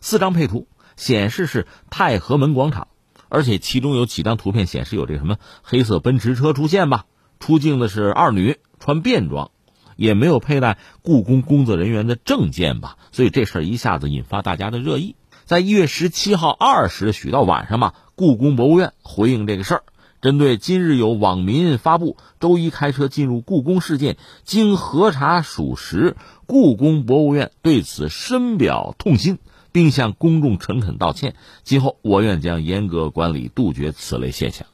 [0.00, 0.66] 四张配图
[0.96, 2.88] 显示是太和门广场。
[3.28, 7.06] 而且其中有几张图片显示有这个什么黑色奔驰车出现吧？
[7.40, 9.50] 出境的是二女，穿便装，
[9.96, 12.96] 也没有佩戴故宫工作人员的证件吧？
[13.12, 15.14] 所以这事儿一下子引发大家的热议。
[15.44, 19.82] 在一月十七号二时许到晚上嘛，故宫博物院回应这个事儿，
[20.20, 29.38] 针对今日有网民发布周一开车进入故宫事件，经核查属实，故宫博物院对此深表痛心。
[29.78, 31.36] 并向公众诚恳道歉。
[31.62, 34.66] 今后我院将严格管理，杜绝此类现象。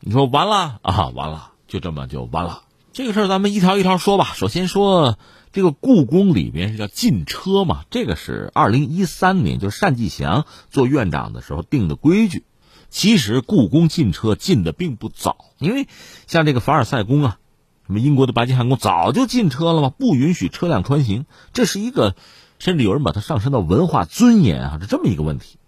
[0.00, 1.08] 你说完了啊？
[1.08, 2.62] 完了，就这么就完了。
[2.94, 4.32] 这个事儿咱们一条一条说吧。
[4.34, 5.18] 首先说
[5.52, 7.82] 这个故宫里面是叫禁车嘛？
[7.90, 12.44] 这个是二零一三年就单霁翔做院长的时候定的规矩。
[12.88, 15.86] 其实故宫禁车禁的并不早，因为
[16.26, 17.38] 像这个凡尔赛宫啊，
[17.86, 21.26] 什么英国的白金汉宫早就禁车了嘛，不允许车辆穿行。
[21.52, 22.14] 这是一个。
[22.58, 25.58] 甚至有人把它上升到文化尊严啊，是这么一个问题。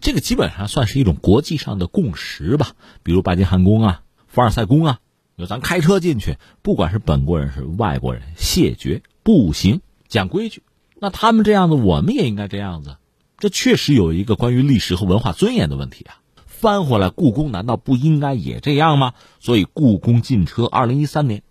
[0.00, 2.70] 这个基本上算是一种国际上的共识吧。
[3.02, 4.98] 比如白金汉宫啊、凡尔赛宫啊，
[5.36, 10.62] 就咱开车进去，不管是本国人是外国人，谢绝步行讲规矩。
[10.98, 12.96] 那他们这样子，我们也应该这样子。
[13.36, 16.16] 这确实有一个关于历史和文化尊严的问题啊。
[16.46, 19.12] 翻回来，故宫难道不应该也这样吗？
[19.38, 21.42] 所以，故宫禁车，二零一三年。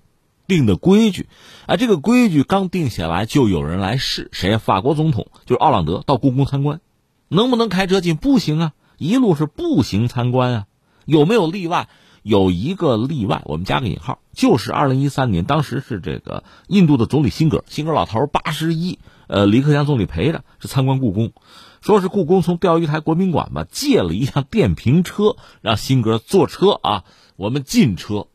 [0.48, 1.28] 定的规矩，
[1.66, 4.30] 啊，这个规矩刚定下来，就有人来试。
[4.32, 4.58] 谁？
[4.58, 6.82] 法国总统就是奥朗德到故宫参观，
[7.28, 8.16] 能不能开车进？
[8.16, 10.66] 不行啊，一路是步行参观啊。
[11.06, 11.90] 有没有例外？
[12.24, 21.32] 有一个例外，我们加个引号，就是二零一三年，当时是这个印度的总理辛格，辛格老头八十一，呃，李克强总理陪着是参观故宫，
[21.80, 27.06] 说是故宫从钓鱼台国宾馆吧借了一辆电瓶车，让辛格坐车啊，
[27.38, 28.28] 我们进车，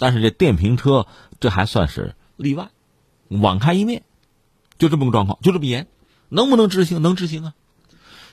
[0.00, 1.06] 但是这电瓶车。
[1.38, 2.68] 这还算是例外，
[3.28, 4.02] 网开一面，
[4.76, 5.86] 就这么个状况，就这么严，
[6.28, 7.00] 能不能执行？
[7.00, 7.54] 能执行啊！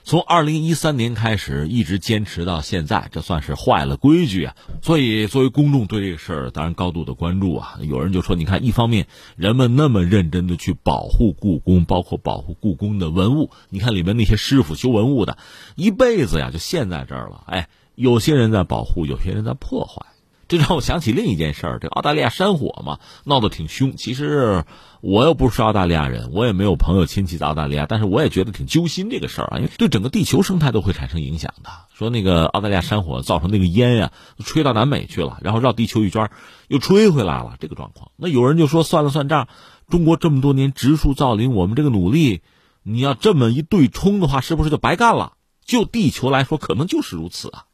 [0.03, 4.56] 从二零一三年开始，一直坚持到现在，这算是坏了规矩啊！
[4.82, 7.80] 所以，作为公众对这个事儿，当然高度的关注啊。
[7.82, 15.38] 有人就说：“你看，一方面人们那么认真的去保护故宫，包括保护故宫的文物，你看里面那些师傅修文物的，
[15.77, 17.45] 一辈子呀就陷在这儿了。
[17.47, 20.06] 哎，有些人在保护，有些人在破坏。”
[20.47, 23.95] 这让我想起另一件事儿，这澳大利亚山火嘛，闹得挺凶。
[23.97, 24.63] 其实
[25.01, 31.69] 我又不是澳大利亚人，我也没有朋友亲戚在澳大利亚，但是我也觉得挺揪心这个事儿啊，因为对整个地球生态都会产生影响的。
[31.93, 36.29] 说那个澳大利亚山火造成那个烟呀，吹到南美去了，然后绕地球一圈
[36.67, 38.12] 又吹回来了，这个状况。
[38.15, 39.47] 那有人就说算了算账，
[39.89, 42.41] 中国这么多年植树造林，我们这个努力，
[42.83, 45.33] 你要这么一对冲的话，是不是就白干了？
[45.65, 47.65] 就地球来说，可能就是如此啊。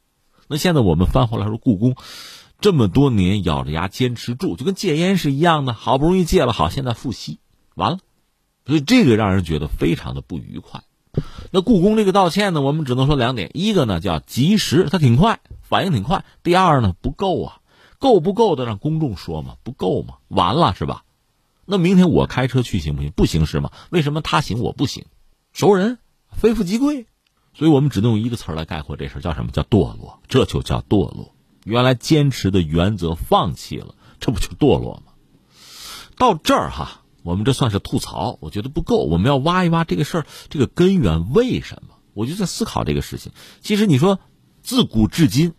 [0.48, 1.94] 那现在我们翻回来说，故宫。
[2.64, 7.38] 这么多年咬着牙坚持住，就跟戒烟是一样的，好不容易戒了，好，现在复吸，
[7.74, 7.98] 完了，
[8.64, 10.82] 所以这个让人觉得非常的不愉快。
[11.50, 17.60] 那故宫这个道歉呢，我们只能说两点：一个呢叫及时，它挺快，反应挺快；第二呢不够啊，
[17.98, 21.04] 够不够的让公众说嘛，不够嘛，完了是吧？
[21.66, 23.10] 那明天我开车去行不行？
[23.10, 23.72] 不行是吗？
[23.90, 25.04] 为什么他行我不行？
[25.52, 25.98] 熟人，
[26.32, 27.04] 非富即贵，
[27.52, 30.20] 所以我们只能用一个词来概括这事，叫什么叫堕落？
[30.28, 31.33] 这就叫堕落。
[31.64, 35.12] 原来坚持的原则放弃了，这不就堕落吗？
[36.16, 41.96] 到这儿哈，我们这算是吐槽，我觉得不够，我们要挖一挖这个事儿这个根源为什么？
[42.12, 43.32] 我就在思考这个事情。
[43.60, 44.20] 其实你说，
[44.62, 45.54] 自古至今，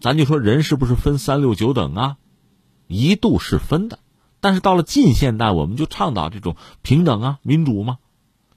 [0.00, 2.16] 咱就说人是不是分三六九等啊？
[2.88, 4.00] 一度是分的，
[4.40, 7.98] 但是到了近现代，我们就倡导这种平等啊、民主嘛，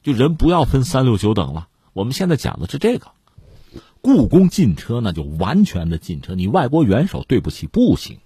[0.02, 1.68] 就人不要分三六九等了。
[1.94, 3.12] 我们现在讲的是这个。
[4.08, 8.20] 故宫进车那就完全的进车，你外国元首对不起不行，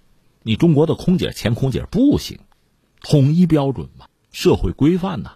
[0.43, 2.37] 你中国的空姐前空姐不行，
[3.01, 5.31] 统一标准嘛，社会规范呐，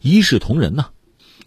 [0.00, 0.90] 一视同仁呐，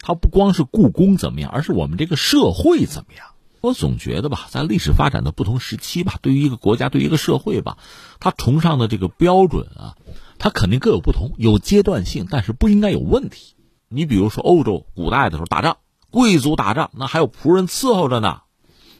[0.01, 3.27] 它不光是故宫怎么样，而是我们这个社会怎么样。
[3.61, 7.77] 我总觉得吧，在历史发展的不同时期吧，对于一个国家，对于一个社会吧，
[8.19, 9.95] 它崇尚的这个标准啊，
[10.37, 13.55] 它肯定各有不同，有阶段性，但是不应该有问题。
[13.87, 15.77] 你比如说欧洲古代的时候打仗。
[16.13, 18.41] 贵族打仗，那还有仆人伺候着呢。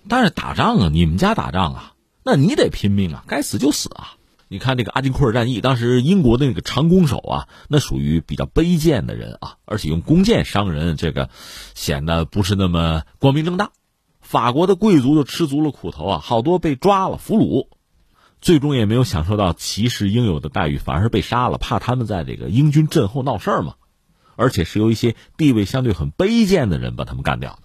[0.10, 4.16] 但是打仗啊，你们家打仗啊，那你得拼命啊，该死就死啊。
[4.48, 11.30] 你看这个阿金库尔战役，当时英国的那个长弓手啊，那属于比较卑贱的人啊，而且用弓箭伤人，这个
[11.76, 13.70] 显得不是那么光明正大。
[14.20, 17.68] 法国的贵族就吃足了苦头啊，好多被抓了俘虏，
[18.42, 23.76] 最终也没有享受到骑士应有的待遇，反而是被杀了，怕他们在这个英军阵后闹事儿嘛。
[24.36, 27.60] 而且是由一些地位相对很卑贱的人把他们干掉的。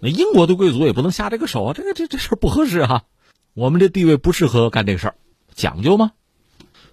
[0.00, 3.04] 那英国的贵族也不能下这个手啊，这个这这事儿不合适哈。
[3.54, 5.14] 我们这地位不适合干这个事儿，
[5.54, 6.12] 讲究吗？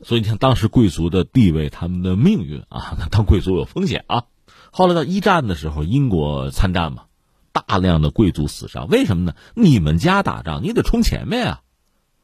[0.03, 4.23] 所以你看，当时贵族的地位，他们的命运啊，那 当贵族有风险啊。
[4.71, 7.03] 后来到一战的时候，英国参战嘛，
[7.51, 9.33] 大量的贵族死伤，为什么呢？
[9.53, 11.61] 你们家打仗，你得冲前面啊。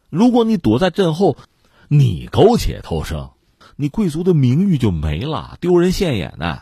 [0.10, 1.38] 如果你躲在阵后，
[1.90, 3.32] 你苟且偷生，
[3.76, 6.62] 你贵族的名誉就没了，丢人现眼呢。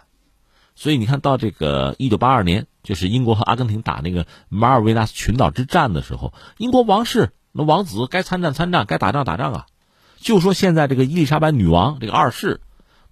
[0.76, 9.66] 所以你看到这个一九八二年，就是英国和阿根廷打那个马尔维纳斯群岛之战的时候，英国王室那王子该参战参战，该打仗打仗啊。
[10.18, 12.60] 就说现在这个伊丽莎白女王这个二世，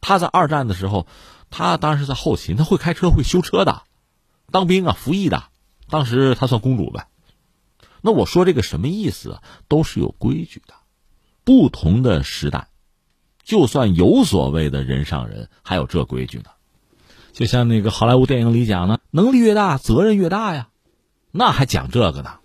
[0.02, 1.08] 她在二战的时候，
[1.50, 3.84] 她当时在后勤，她会开车会修车的，
[4.52, 5.44] 当兵啊服役的，
[5.90, 7.08] 当时她算公主呗。
[8.02, 9.40] 那我说这个什么意思？
[9.70, 10.74] 都是有规矩的，
[11.46, 12.68] 不同的时代，
[13.44, 16.46] 就算有所谓的人上人，还有这规矩呢。
[17.34, 20.70] 就像那个好莱坞电影里讲的，能力越大，责任越大呀，
[21.32, 22.36] 那还讲这个呢？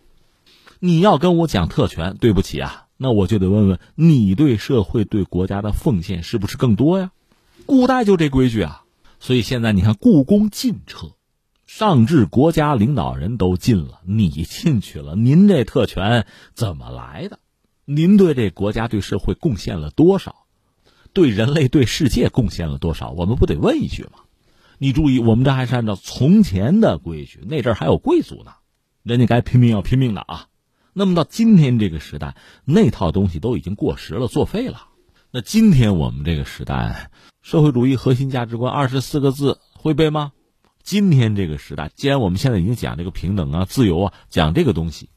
[0.81, 7.13] 你要跟我讲特权，对不起啊，那我就得问问你对社会、对国家的奉献是不是更多呀？
[7.67, 8.85] 古代就这规矩啊，
[9.21, 11.09] 所以现在你看故宫禁车，
[11.67, 16.25] 上至国家领导人都进了，你进去了，您这特权
[16.55, 17.41] 怎么来的？
[17.85, 20.47] 您对这国家、对社会贡献了多少？
[21.13, 23.11] 对人类、对世界贡献了多少？
[23.11, 24.21] 我们不得问一句吗？
[24.79, 28.53] 你注意，我们这还是按照从前的规矩，那阵还有贵族呢，
[29.03, 30.47] 人家该拼命要拼命的啊。
[30.93, 34.87] 那么到今天这个时代，那套东西都已经过时了，作废了。
[35.31, 37.11] 那今天我们这个时代，
[37.43, 40.33] 社会主义核心价值观二十四个字会背吗？
[40.83, 45.11] 今天这个时代，既然我们现在已经讲这个平等啊、自由啊，讲这个东西，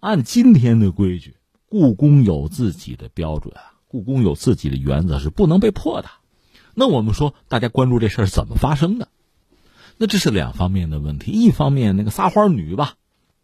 [0.00, 1.36] 按今天的规矩，
[1.68, 6.08] 故宫有自己的标准啊，故宫有自己的原则，是不能被破的。
[6.78, 9.08] 那我们说，大家关注这事儿怎么发生的？
[9.96, 11.32] 那这是两方面的问题。
[11.32, 12.96] 一方面，那个撒花女吧，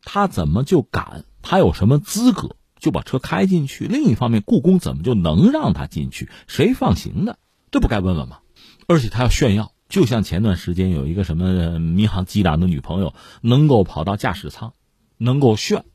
[0.05, 1.25] 她怎么就敢？
[1.41, 3.87] 她有什么资格就把车开进去？
[3.87, 6.29] 另一方面，故宫怎么就能让她进去？
[6.47, 7.39] 谁放行的？
[7.71, 8.41] 这不该问问吗？
[8.87, 14.75] 而且她要炫耀，就像前段时间有一个什么民航机长的女朋友，能够跑到驾驶舱，
[15.17, 15.87] 能够炫，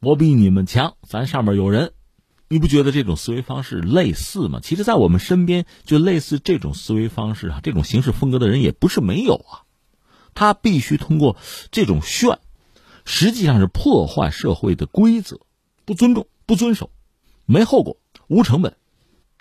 [0.00, 1.94] 我比你们强，咱上面有人。
[2.48, 4.60] 你不觉得这种思维方式类似吗？
[4.62, 9.64] 其实，在我们身边，就类似这种思维方式啊，这种行事风格的人也不是没有啊。
[10.34, 11.36] 他必须通过
[11.70, 12.38] 这种炫，
[13.04, 15.40] 实际上是破坏社会的规则，
[15.84, 16.90] 不尊重、不遵守，
[17.46, 18.76] 没后果、无成本，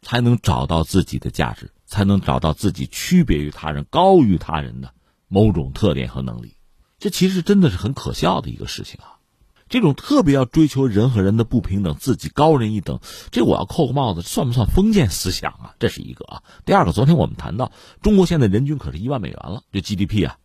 [0.02, 4.94] 才能找到自己的价值，才能找到自己区别于他人、高于他人的
[5.28, 6.56] 某种特点和能力。
[7.00, 9.20] 这其实真的是很可笑的一个事情啊！
[9.74, 13.00] 这种特别要追求人和人的不平等，自己高人一等，
[13.32, 15.74] 这我要扣个帽子，算不算封建思想啊？
[15.80, 16.44] 这是一个啊。
[16.64, 20.38] 第二个，昨天我们谈到，中国现在人均可是一万美元了，就 GDP 啊。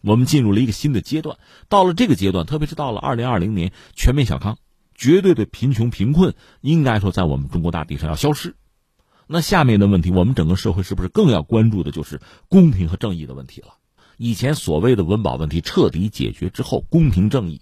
[0.00, 4.58] 我们进入了一个新的阶段，到了这个阶段，特别是到了二零二零年全面小康，
[4.94, 8.54] 绝对的贫穷贫困应该说在我们中国大地上要消失。
[9.26, 13.74] 那下面的问题，我们整个社会是不是更要关注的就是公平和正义的问题了？
[14.18, 17.60] 以前所谓的温饱问题彻底解决之后，公平正义，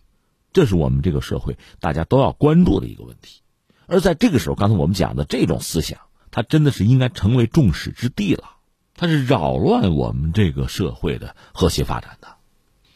[0.57, 3.42] 这是我们这个社会大家都要关注的一个问题。
[3.84, 5.98] 而在这个时候，刚才我们讲的这种思想，
[6.30, 8.57] 它真的是应该成为众矢之的了。
[8.94, 12.28] 它是扰乱我们这个社会的和谐发展的。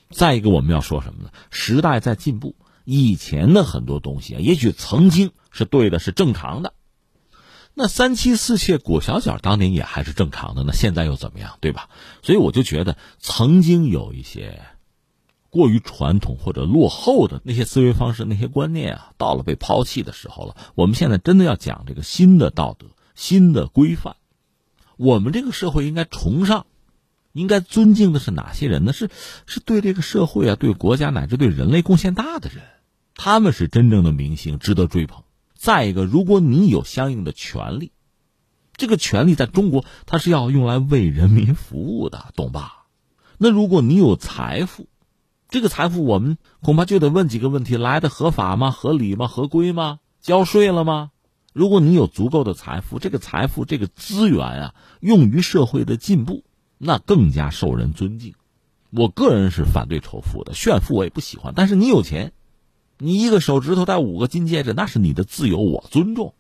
[0.08, 1.30] 再一个，我们要说什么呢？
[1.50, 2.56] 时代在进步，
[2.86, 6.72] 以前的很多东西啊，也许曾经是对的，是正常的。
[7.74, 11.90] 那三妻四妾裹小脚当年也还是正常的，那现在又怎么样，对吧？
[12.22, 14.62] 所以我就觉得，曾经有一些
[15.51, 20.57] 过于传统或者落后的那些思维方式、那些观念啊，到了被抛弃的时候了。
[20.74, 24.16] 我们现在真的要讲这个新的道德、新的规范。
[24.96, 26.66] 我们这个社会应该崇尚、
[27.32, 28.92] 应该尊敬的是哪些人呢？
[28.92, 29.11] 是
[29.46, 32.62] 是对这个社会啊、对国家乃至对人类贡献大的人，
[33.14, 35.24] 他们是真正的明星，值得追捧。
[35.55, 37.92] 再一个，如果你有相应的权利，
[38.76, 42.86] 这个权利在中国它是要用来为人民服务的，懂吧？
[43.36, 44.86] 那如果你有财富，
[45.51, 48.70] 这个财富我们恐怕就得问几个问题：来的合法吗？
[48.70, 49.26] 合理吗？
[49.26, 49.98] 合规吗？
[50.20, 51.11] 交税了吗？
[51.53, 56.44] 如果你有足够的财富，这个财富这个资源啊，用于社会的进步，
[56.78, 58.34] 那更加受人尊敬。
[58.90, 61.53] 我个人是反对仇富的，炫富我也不喜欢。
[61.57, 62.32] 但是你有钱，
[62.98, 66.34] 你一个手指头戴五个金戒指，那是你的自由，我尊重。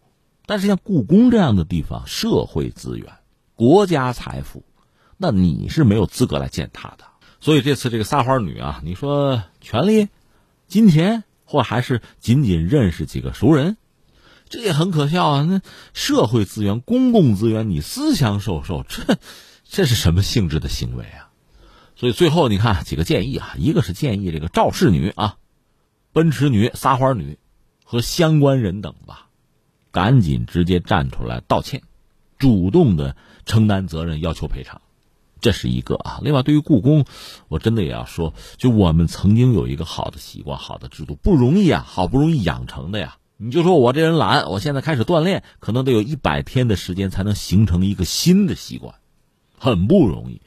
[0.46, 3.12] 但是像故宫这样的地方，社会资源、
[3.56, 4.62] 国家财富，
[5.16, 7.09] 那你是没有资格来践踏的。
[7.40, 10.08] 所以这次这个撒花女啊，你说权力、
[10.66, 13.76] 金钱，或还是仅仅认识几个熟人？
[14.48, 15.46] 这也很可笑啊！
[15.48, 15.60] 那
[15.94, 19.16] 社会资源、公共资源，你私相授受，这
[19.64, 21.30] 这是什么性质的行为啊？
[21.94, 25.36] 所以最后你看几个建议啊，一个是建议这个肇事女啊、
[26.12, 27.38] 奔驰女、撒花女
[27.84, 29.28] 和相关人等吧，
[29.92, 31.82] 赶紧直接站出来道歉，
[32.36, 33.14] 主动的
[33.46, 34.82] 承担责任，要求赔偿，
[35.40, 36.20] 这是一个啊。
[36.22, 37.04] 另外，对于故宫，
[37.48, 43.16] 我真的也要说，就我们曾经有一个好的习惯、好的制度，不容易啊，好不容易养成的呀。
[43.36, 48.94] 你就说我这人懒，我现在开始锻炼，可能得有一百天的时间才能形成一个新的习惯，
[49.58, 50.40] 很不容易。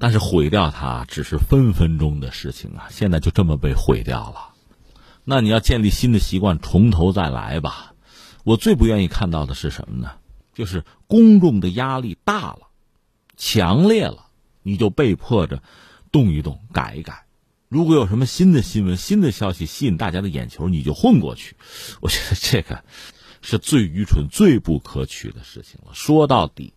[0.00, 2.86] 但是毁掉它只是分分钟的事情啊！
[2.88, 4.54] 现在就这么被毁掉了，
[5.24, 7.94] 那你要建立新的习惯，从头再来吧。
[8.44, 10.12] 我最不愿意看到的是什么呢？
[10.54, 12.67] 就是公众的压力大了，
[13.38, 14.26] 强烈了，
[14.62, 15.62] 你就被迫着
[16.12, 17.24] 动一动，改一改。
[17.68, 21.56] 如果有什么新的新闻、新的消息吸引大家的眼球，你就混过去。
[22.00, 22.82] 我觉得这个
[23.40, 25.92] 是最愚蠢、最不可取的事情了。
[25.94, 26.74] 说到底，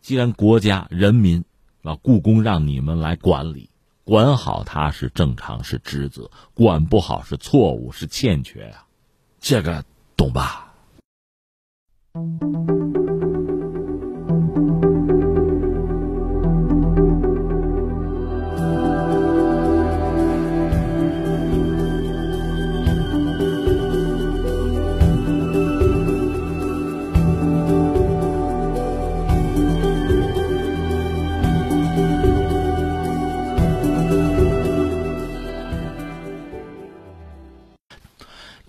[0.00, 1.44] 既然国家、人民
[1.82, 3.70] 啊，故宫让你们来管理，
[4.02, 8.86] 管好它是正常、是职责；管不好是错误、是欠缺呀。
[9.40, 9.84] 这个
[10.16, 10.74] 懂吧？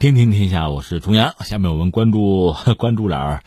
[0.02, 1.36] 听听天下，我是重阳。
[1.42, 3.44] 下面我们关注 关注点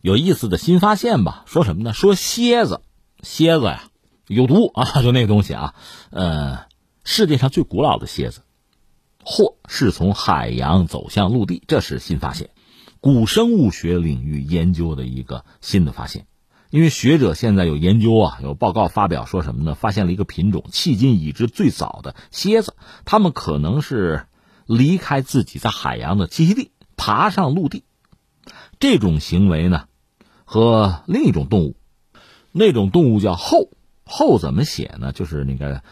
[0.00, 1.42] 有意思的新发现吧。
[1.44, 1.92] 说什么呢？
[1.92, 2.80] 说蝎子，
[3.20, 3.90] 蝎子呀
[4.26, 5.74] 有毒啊， 就那个东西啊。
[6.08, 6.60] 呃，
[7.04, 8.40] 世界上最古老的蝎子，
[9.22, 12.48] 或是从海洋走向陆地，这是新发现。
[13.00, 16.24] 古生物学领域研究的一个新的发现。
[16.70, 19.74] 因为学者现在有研究啊，有报告发表说什么呢？
[19.74, 24.24] 发现了一个品种，迄今已知最早的蝎子，它们可能是。
[24.68, 27.84] 离开自己在海洋的栖息地，爬上陆地，
[28.78, 29.86] 这种行为呢，
[30.44, 31.76] 和另一种动物，
[32.52, 33.70] 那种动物叫后
[34.04, 35.12] 后怎么写呢？
[35.12, 35.82] 就是那个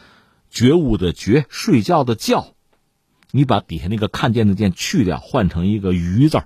[0.50, 2.48] 觉悟的觉，睡觉的觉，
[3.30, 6.42] 你把底下那个看见的见去掉，换成一个鱼字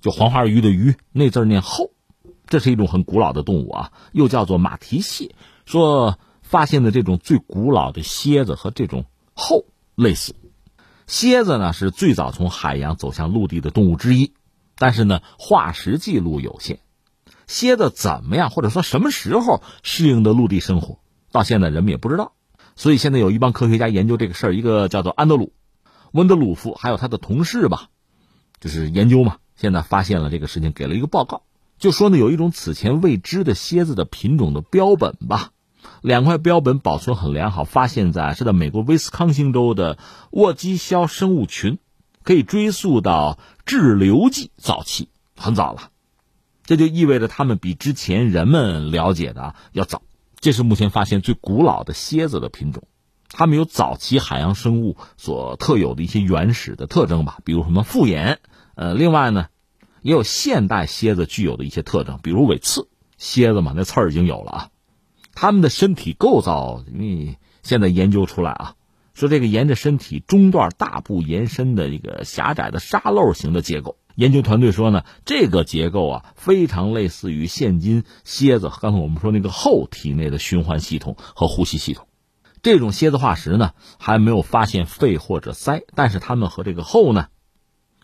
[0.00, 1.92] 就黄花鱼的鱼，那字念后。
[2.48, 5.34] 这是一种很古老的动物啊，又叫做马蹄蟹。
[5.64, 10.34] 说发现的这种最古老的蝎子和这种后类似。
[11.12, 14.32] 蝎子呢是最早从海洋走向陆地的动物之一，
[14.78, 16.78] 但是呢，化石记录有限。
[17.46, 21.00] 蝎子怎么样，或者说什么时候适应的陆地生活，
[21.30, 22.32] 到现在人们也不知道。
[22.76, 25.44] 所以现在有一帮科学家研究这个事儿，一个叫做安德鲁·
[26.12, 27.90] 温德鲁夫，还有他的同事吧，
[28.58, 29.36] 就是研究嘛。
[29.54, 31.42] 现在发现了这个事情，给了一个报告，
[31.78, 35.50] 就说呢，有一种此前未知的蝎子的品种的标本吧，
[36.00, 39.98] 两块标本保存很良好，发现在是在美国威斯康星州的
[40.30, 41.78] 沃基肖生物群，
[42.22, 45.90] 可以追溯到滞留纪早期，很早了。
[46.64, 50.02] 这就意味着它们比之前人们了解的要早。
[50.40, 52.84] 这是目前发现最古老的蝎子的品种，
[53.28, 58.40] 它们有早期海洋生物所特有的一些原始的特征吧，比如什么复眼。
[58.74, 59.46] 呃，另外呢，
[60.00, 62.88] 也有现代蝎子具有的一些特征，比如尾刺。
[63.18, 64.68] 蝎子嘛，那刺儿已经有了啊。
[65.34, 68.74] 他们的身体构造，因为现在研究出来啊，
[69.14, 73.96] 说这个沿着身体中段大部延伸的一个狭窄的沙漏型的结构。
[74.14, 82.06] 研究团队说呢，这个结构啊，非常类似于现今蝎子刚才我们说那个后体内的循环系统和呼吸系统。
[82.60, 87.28] 这种蝎子化石呢，还没有发现肺或者鳃，但是它们和这个后呢，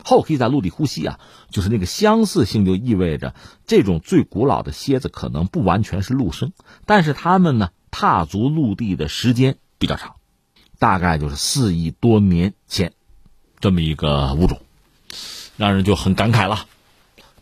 [0.05, 1.21] 后可以在陆地呼吸啊，
[1.51, 3.35] 就是那个相似性就意味着
[3.67, 6.53] 这种最古老的蝎子可能不完全是陆生，
[6.87, 10.17] 但是它们呢，踏足陆地的时间比较长，
[10.79, 12.93] 大概就是四亿多年前，
[13.61, 14.61] 这么一个物种。
[15.57, 16.67] 让人就很感慨了，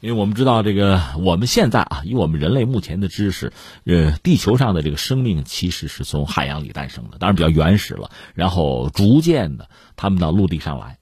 [0.00, 3.52] 因为我们知道这个，我们现在啊，以我们人类目前的知识，
[3.84, 10.96] 呃，地球上的这个生命其实是从海洋里诞生的，当然比较原始了，然后逐渐的他们到陆地上来。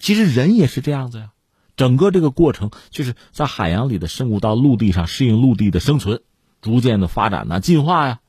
[0.00, 1.30] 其实人也是这样子呀，
[1.76, 6.22] 整个这个过程就是在海洋里的生物到陆地上适应陆地的生存，
[6.60, 8.20] 逐渐的发展呢，进化呀。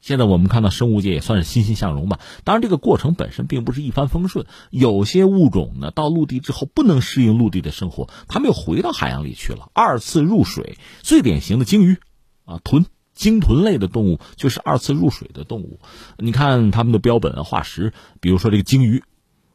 [0.00, 2.20] 现在我们看到生物界也算是欣欣向荣吧。
[2.44, 4.44] 当然，这个过程本身并不是一帆风顺。
[4.68, 10.76] 有些物种呢，到陆地之后不能适应陆地的生活，它们又回到海洋里去了，二次入水。
[11.00, 11.96] 最典型的鲸鱼，
[12.44, 15.80] 啊，豚、鲸豚类的动物就是二次入水的动物。
[16.18, 19.02] 你看它们的标本化石，比如说这个鲸鱼，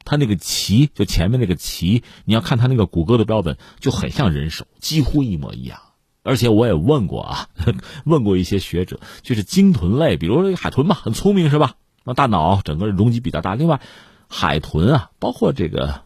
[0.10, 5.82] 它那个鳍就前面那个鳍，你要看它那个骨骼的标本，就很像人手，几乎一模一样。
[6.24, 7.48] 而且我也问过啊，
[8.06, 11.76] 问过一些学者，就是鲸豚类，比如说海豚嘛，很聪明是吧？
[12.04, 13.54] 那大脑整个容积比较大。
[13.54, 13.82] 另外，
[14.28, 16.02] 海豚啊，包括这个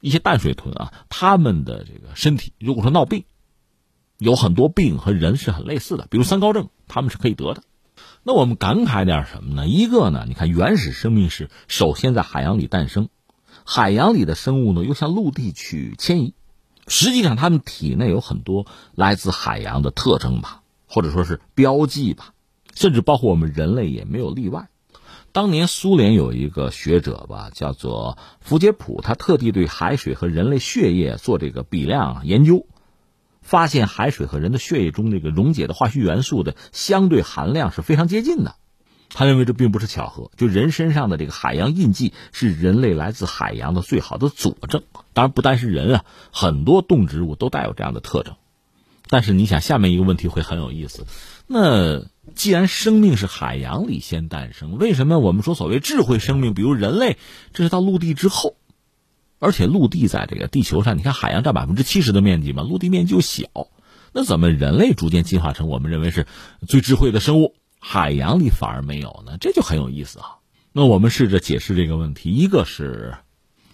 [0.00, 3.24] 一些淡水豚啊，它们的这个身体，如果说闹病，
[4.16, 7.62] 有很多病和人是很类似的，比如三高症，他们是可以得的。
[8.24, 9.66] 那我们感慨点什么呢？
[9.66, 13.08] 一个呢，你看原始生命是首先在海洋里诞生，
[13.64, 16.34] 海洋里的生物呢又向陆地去迁移。
[16.86, 22.32] 实际上，他们体内有很多来自海洋的特征吧，或者说是标记吧，
[22.76, 24.68] 甚至包括我们人类也没有例外。
[25.32, 32.66] 当年苏联有一个学者吧，叫做福杰普，他特地对海水和人类血液做这个比量研究，
[33.42, 38.56] 发现海水和人的血液中这个溶解的化学元素的相对含量是非常接近的。
[39.14, 44.82] 他认为这并不是巧合，就人身上的这个海洋印记是人类来自海洋的最好的佐证。
[45.12, 48.36] 当然，不单是人啊，很多动植物都带有这样的特征。
[49.08, 51.04] 但是，你想，下面一个问题会很有意思。
[51.46, 57.18] 那既然生命是海洋里先诞生，为什么我们说所谓智慧生命，比如人类，
[57.52, 58.56] 这是到陆地之后？
[59.42, 63.42] 而且，陆地在这个地球上，你看海洋占百分之七十的面积嘛，陆地面积就小。
[64.12, 66.28] 那怎么人类逐渐进化成我们认为是
[66.68, 67.56] 最智慧的生物？
[67.80, 70.36] 海洋里反而没有呢，这就很有意思啊。
[70.72, 73.16] 那我们试着解释这个问题：一个是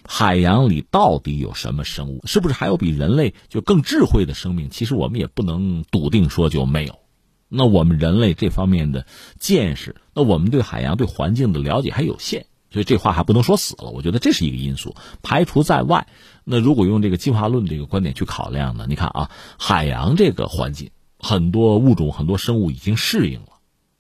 [0.07, 2.23] 海洋里到底有什么生物？
[2.25, 4.71] 是不是还有比人类就更智慧的生命？
[4.71, 6.99] 其实我们也不能笃定说就没有。
[7.51, 9.07] 那我们人类这方面的
[9.39, 13.91] 见识，那我们对海洋、对环境的了解还有限，所以这话还不能说死了。
[13.91, 16.07] 我觉得这是一个因素，排除在外。
[16.45, 18.87] 那如果用这个进化论这个观点去考量呢？
[18.89, 23.49] 你看啊，海洋这个环境，很多物种、很多生物已经适应了。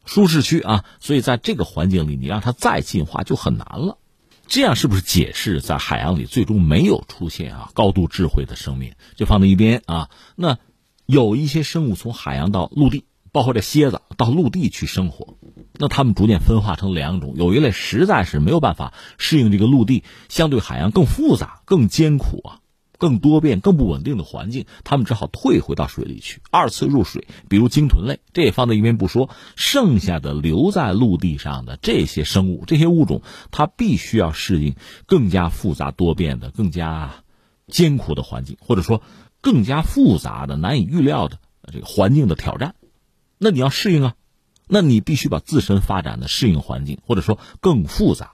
[0.04, 3.98] 舒适区啊，所以在这个环境里，你让它再进化就很难了。
[4.46, 8.94] 这样是不是解释在海洋里最终没有出现啊高度智慧的生命？
[9.14, 10.08] 就放在一边啊。
[10.36, 10.56] 那
[11.04, 13.04] 有一些生物从海洋到陆地，
[13.38, 15.36] 包括这蝎子到陆地去生活，
[15.74, 17.34] 那它们逐渐分化成两种。
[17.36, 22.58] 有一类实在是没有办法适应这个陆地相对海洋更复杂、更艰苦啊。
[22.98, 27.28] 更多变、更不稳定的环境，它们只好退回到水里去，二次入水。
[27.48, 29.30] 比如鲸豚类，这也放在一边不说。
[29.54, 33.22] 剩下的留在陆地上的这些生物、这些物种，
[33.52, 34.74] 它必须要适应
[35.06, 37.22] 更加复杂多变的、更加
[37.68, 39.00] 艰苦的环境，或者说
[39.40, 41.38] 更加复杂的、难以预料的
[41.72, 42.74] 这个环境的挑战。
[43.38, 44.14] 那你要适应啊，
[44.66, 48.32] 那你必须把自身发展的适应环境，或者说更复杂，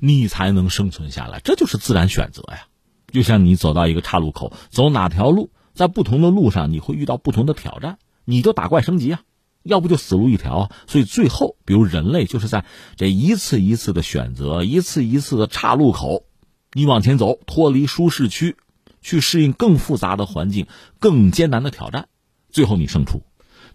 [0.00, 1.40] 你才能生存下来。
[1.40, 2.66] 这就是自然选择呀。
[3.10, 9.22] 就像你走到一个岔路口，走哪条路，在不同的路上你会遇到不同的挑战，你就打怪升级啊，
[9.62, 10.70] 要不就死路一条。
[10.86, 12.66] 所以最后，比如人类就是在
[12.96, 16.24] 这一次一次的选择，一次一次的岔路口，
[16.72, 18.56] 你往前走，脱离舒适区，
[19.00, 20.66] 去适应更复杂的环境、
[20.98, 22.08] 更艰难的挑战，
[22.50, 23.22] 最后你胜出。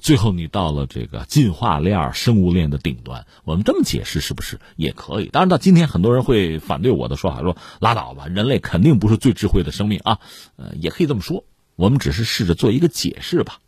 [0.03, 3.25] 最后，你到了这个进化链、生物链的顶端。
[3.45, 5.27] 我们这么解释是不是也可以？
[5.27, 10.19] 当然，到今天很多人会反对我的说法，说拉倒吧，人类肯定不是最智慧的生命啊。
[10.57, 11.45] 呃，也可以这么说。
[11.77, 13.59] 我们只是试着做一个解释吧。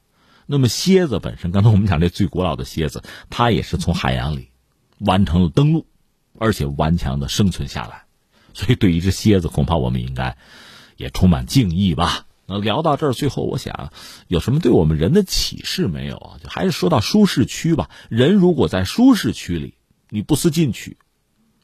[0.46, 4.50] 那么，蝎子本身，刚才我们讲这最古老的蝎子，它也是从海洋里
[5.00, 5.88] 完成了登陆，
[6.38, 8.04] 而且顽强的生存下来。
[8.54, 10.36] 所以，对一只蝎子，恐怕我们应该
[10.98, 12.25] 也充满敬意吧。
[12.48, 13.92] 那聊到这儿，最后我想，
[14.28, 16.38] 有什么对我们人的启示没有啊？
[16.44, 17.90] 就还是说到舒适区吧。
[18.10, 19.76] 人如果在舒适区里，
[20.10, 20.98] 你不思进取，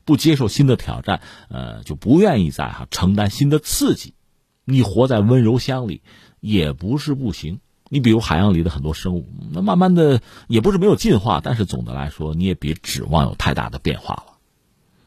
[0.05, 4.15] 不接受新的挑战，呃，就不愿意在哈承担新的刺激，
[4.65, 6.01] 你活在温柔乡里
[6.39, 7.59] 也不是不行。
[7.93, 14.37] 你比如海洋里的很多生物，那慢慢的也不是没有进化，但是总的来说，你也别指望有太大的变化了。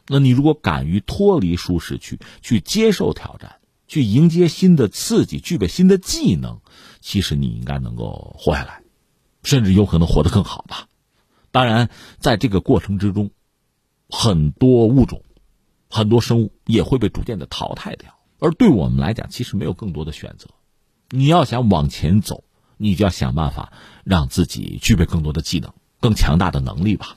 [0.06, 3.56] 那你如果敢于脱离舒适区，去接受挑战。
[3.86, 6.60] 去迎接新的刺激，具备新的技能，
[7.00, 8.82] 其实你应该能够活下来，
[9.42, 10.88] 甚至有可能活得更好吧。
[11.50, 13.30] 当然，在这个过程之中，
[14.08, 15.22] 很多物种、
[15.88, 18.12] 很多生物也会被逐渐的淘汰掉。
[18.40, 20.48] 而对我们来讲，其实没有更多的选择。
[21.10, 22.44] 你要想往前走，
[22.76, 23.72] 你就要想办法
[24.02, 27.16] 让自己具备更多的技能、更强大的能力吧。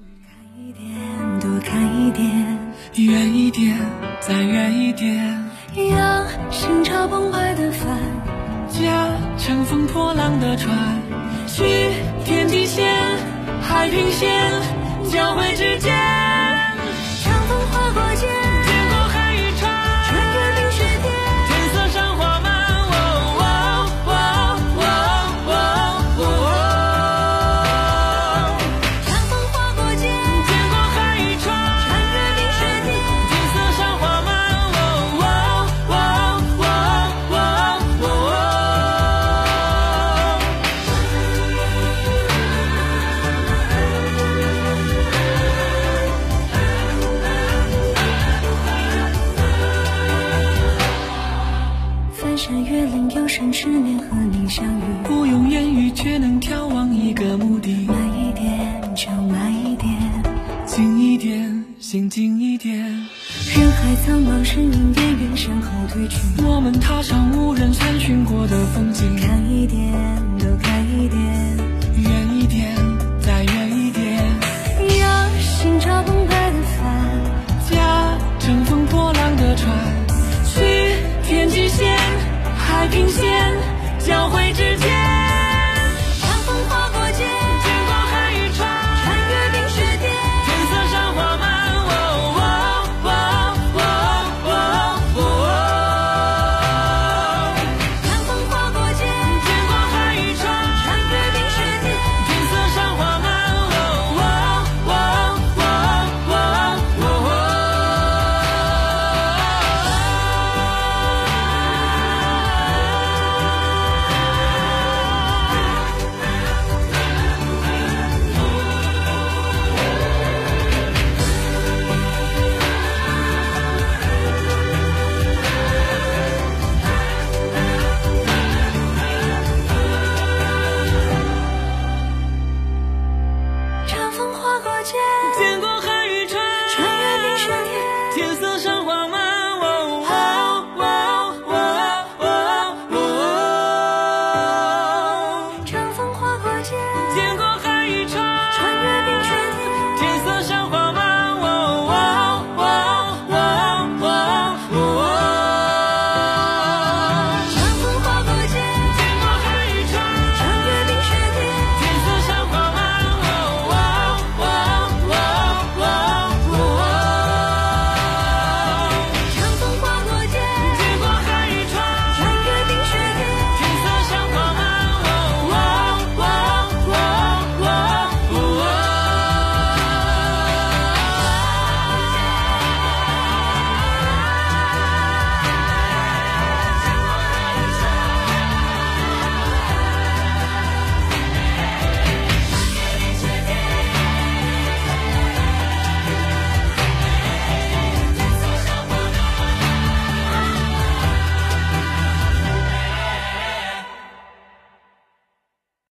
[2.95, 3.77] 远一点，
[4.19, 5.15] 再远一点，
[5.95, 7.97] 让心潮澎湃的帆，
[8.67, 10.75] 驾乘风破浪的船，
[11.47, 11.63] 去
[12.25, 12.93] 天际线、
[13.61, 14.51] 海平线
[15.09, 16.40] 交汇之间。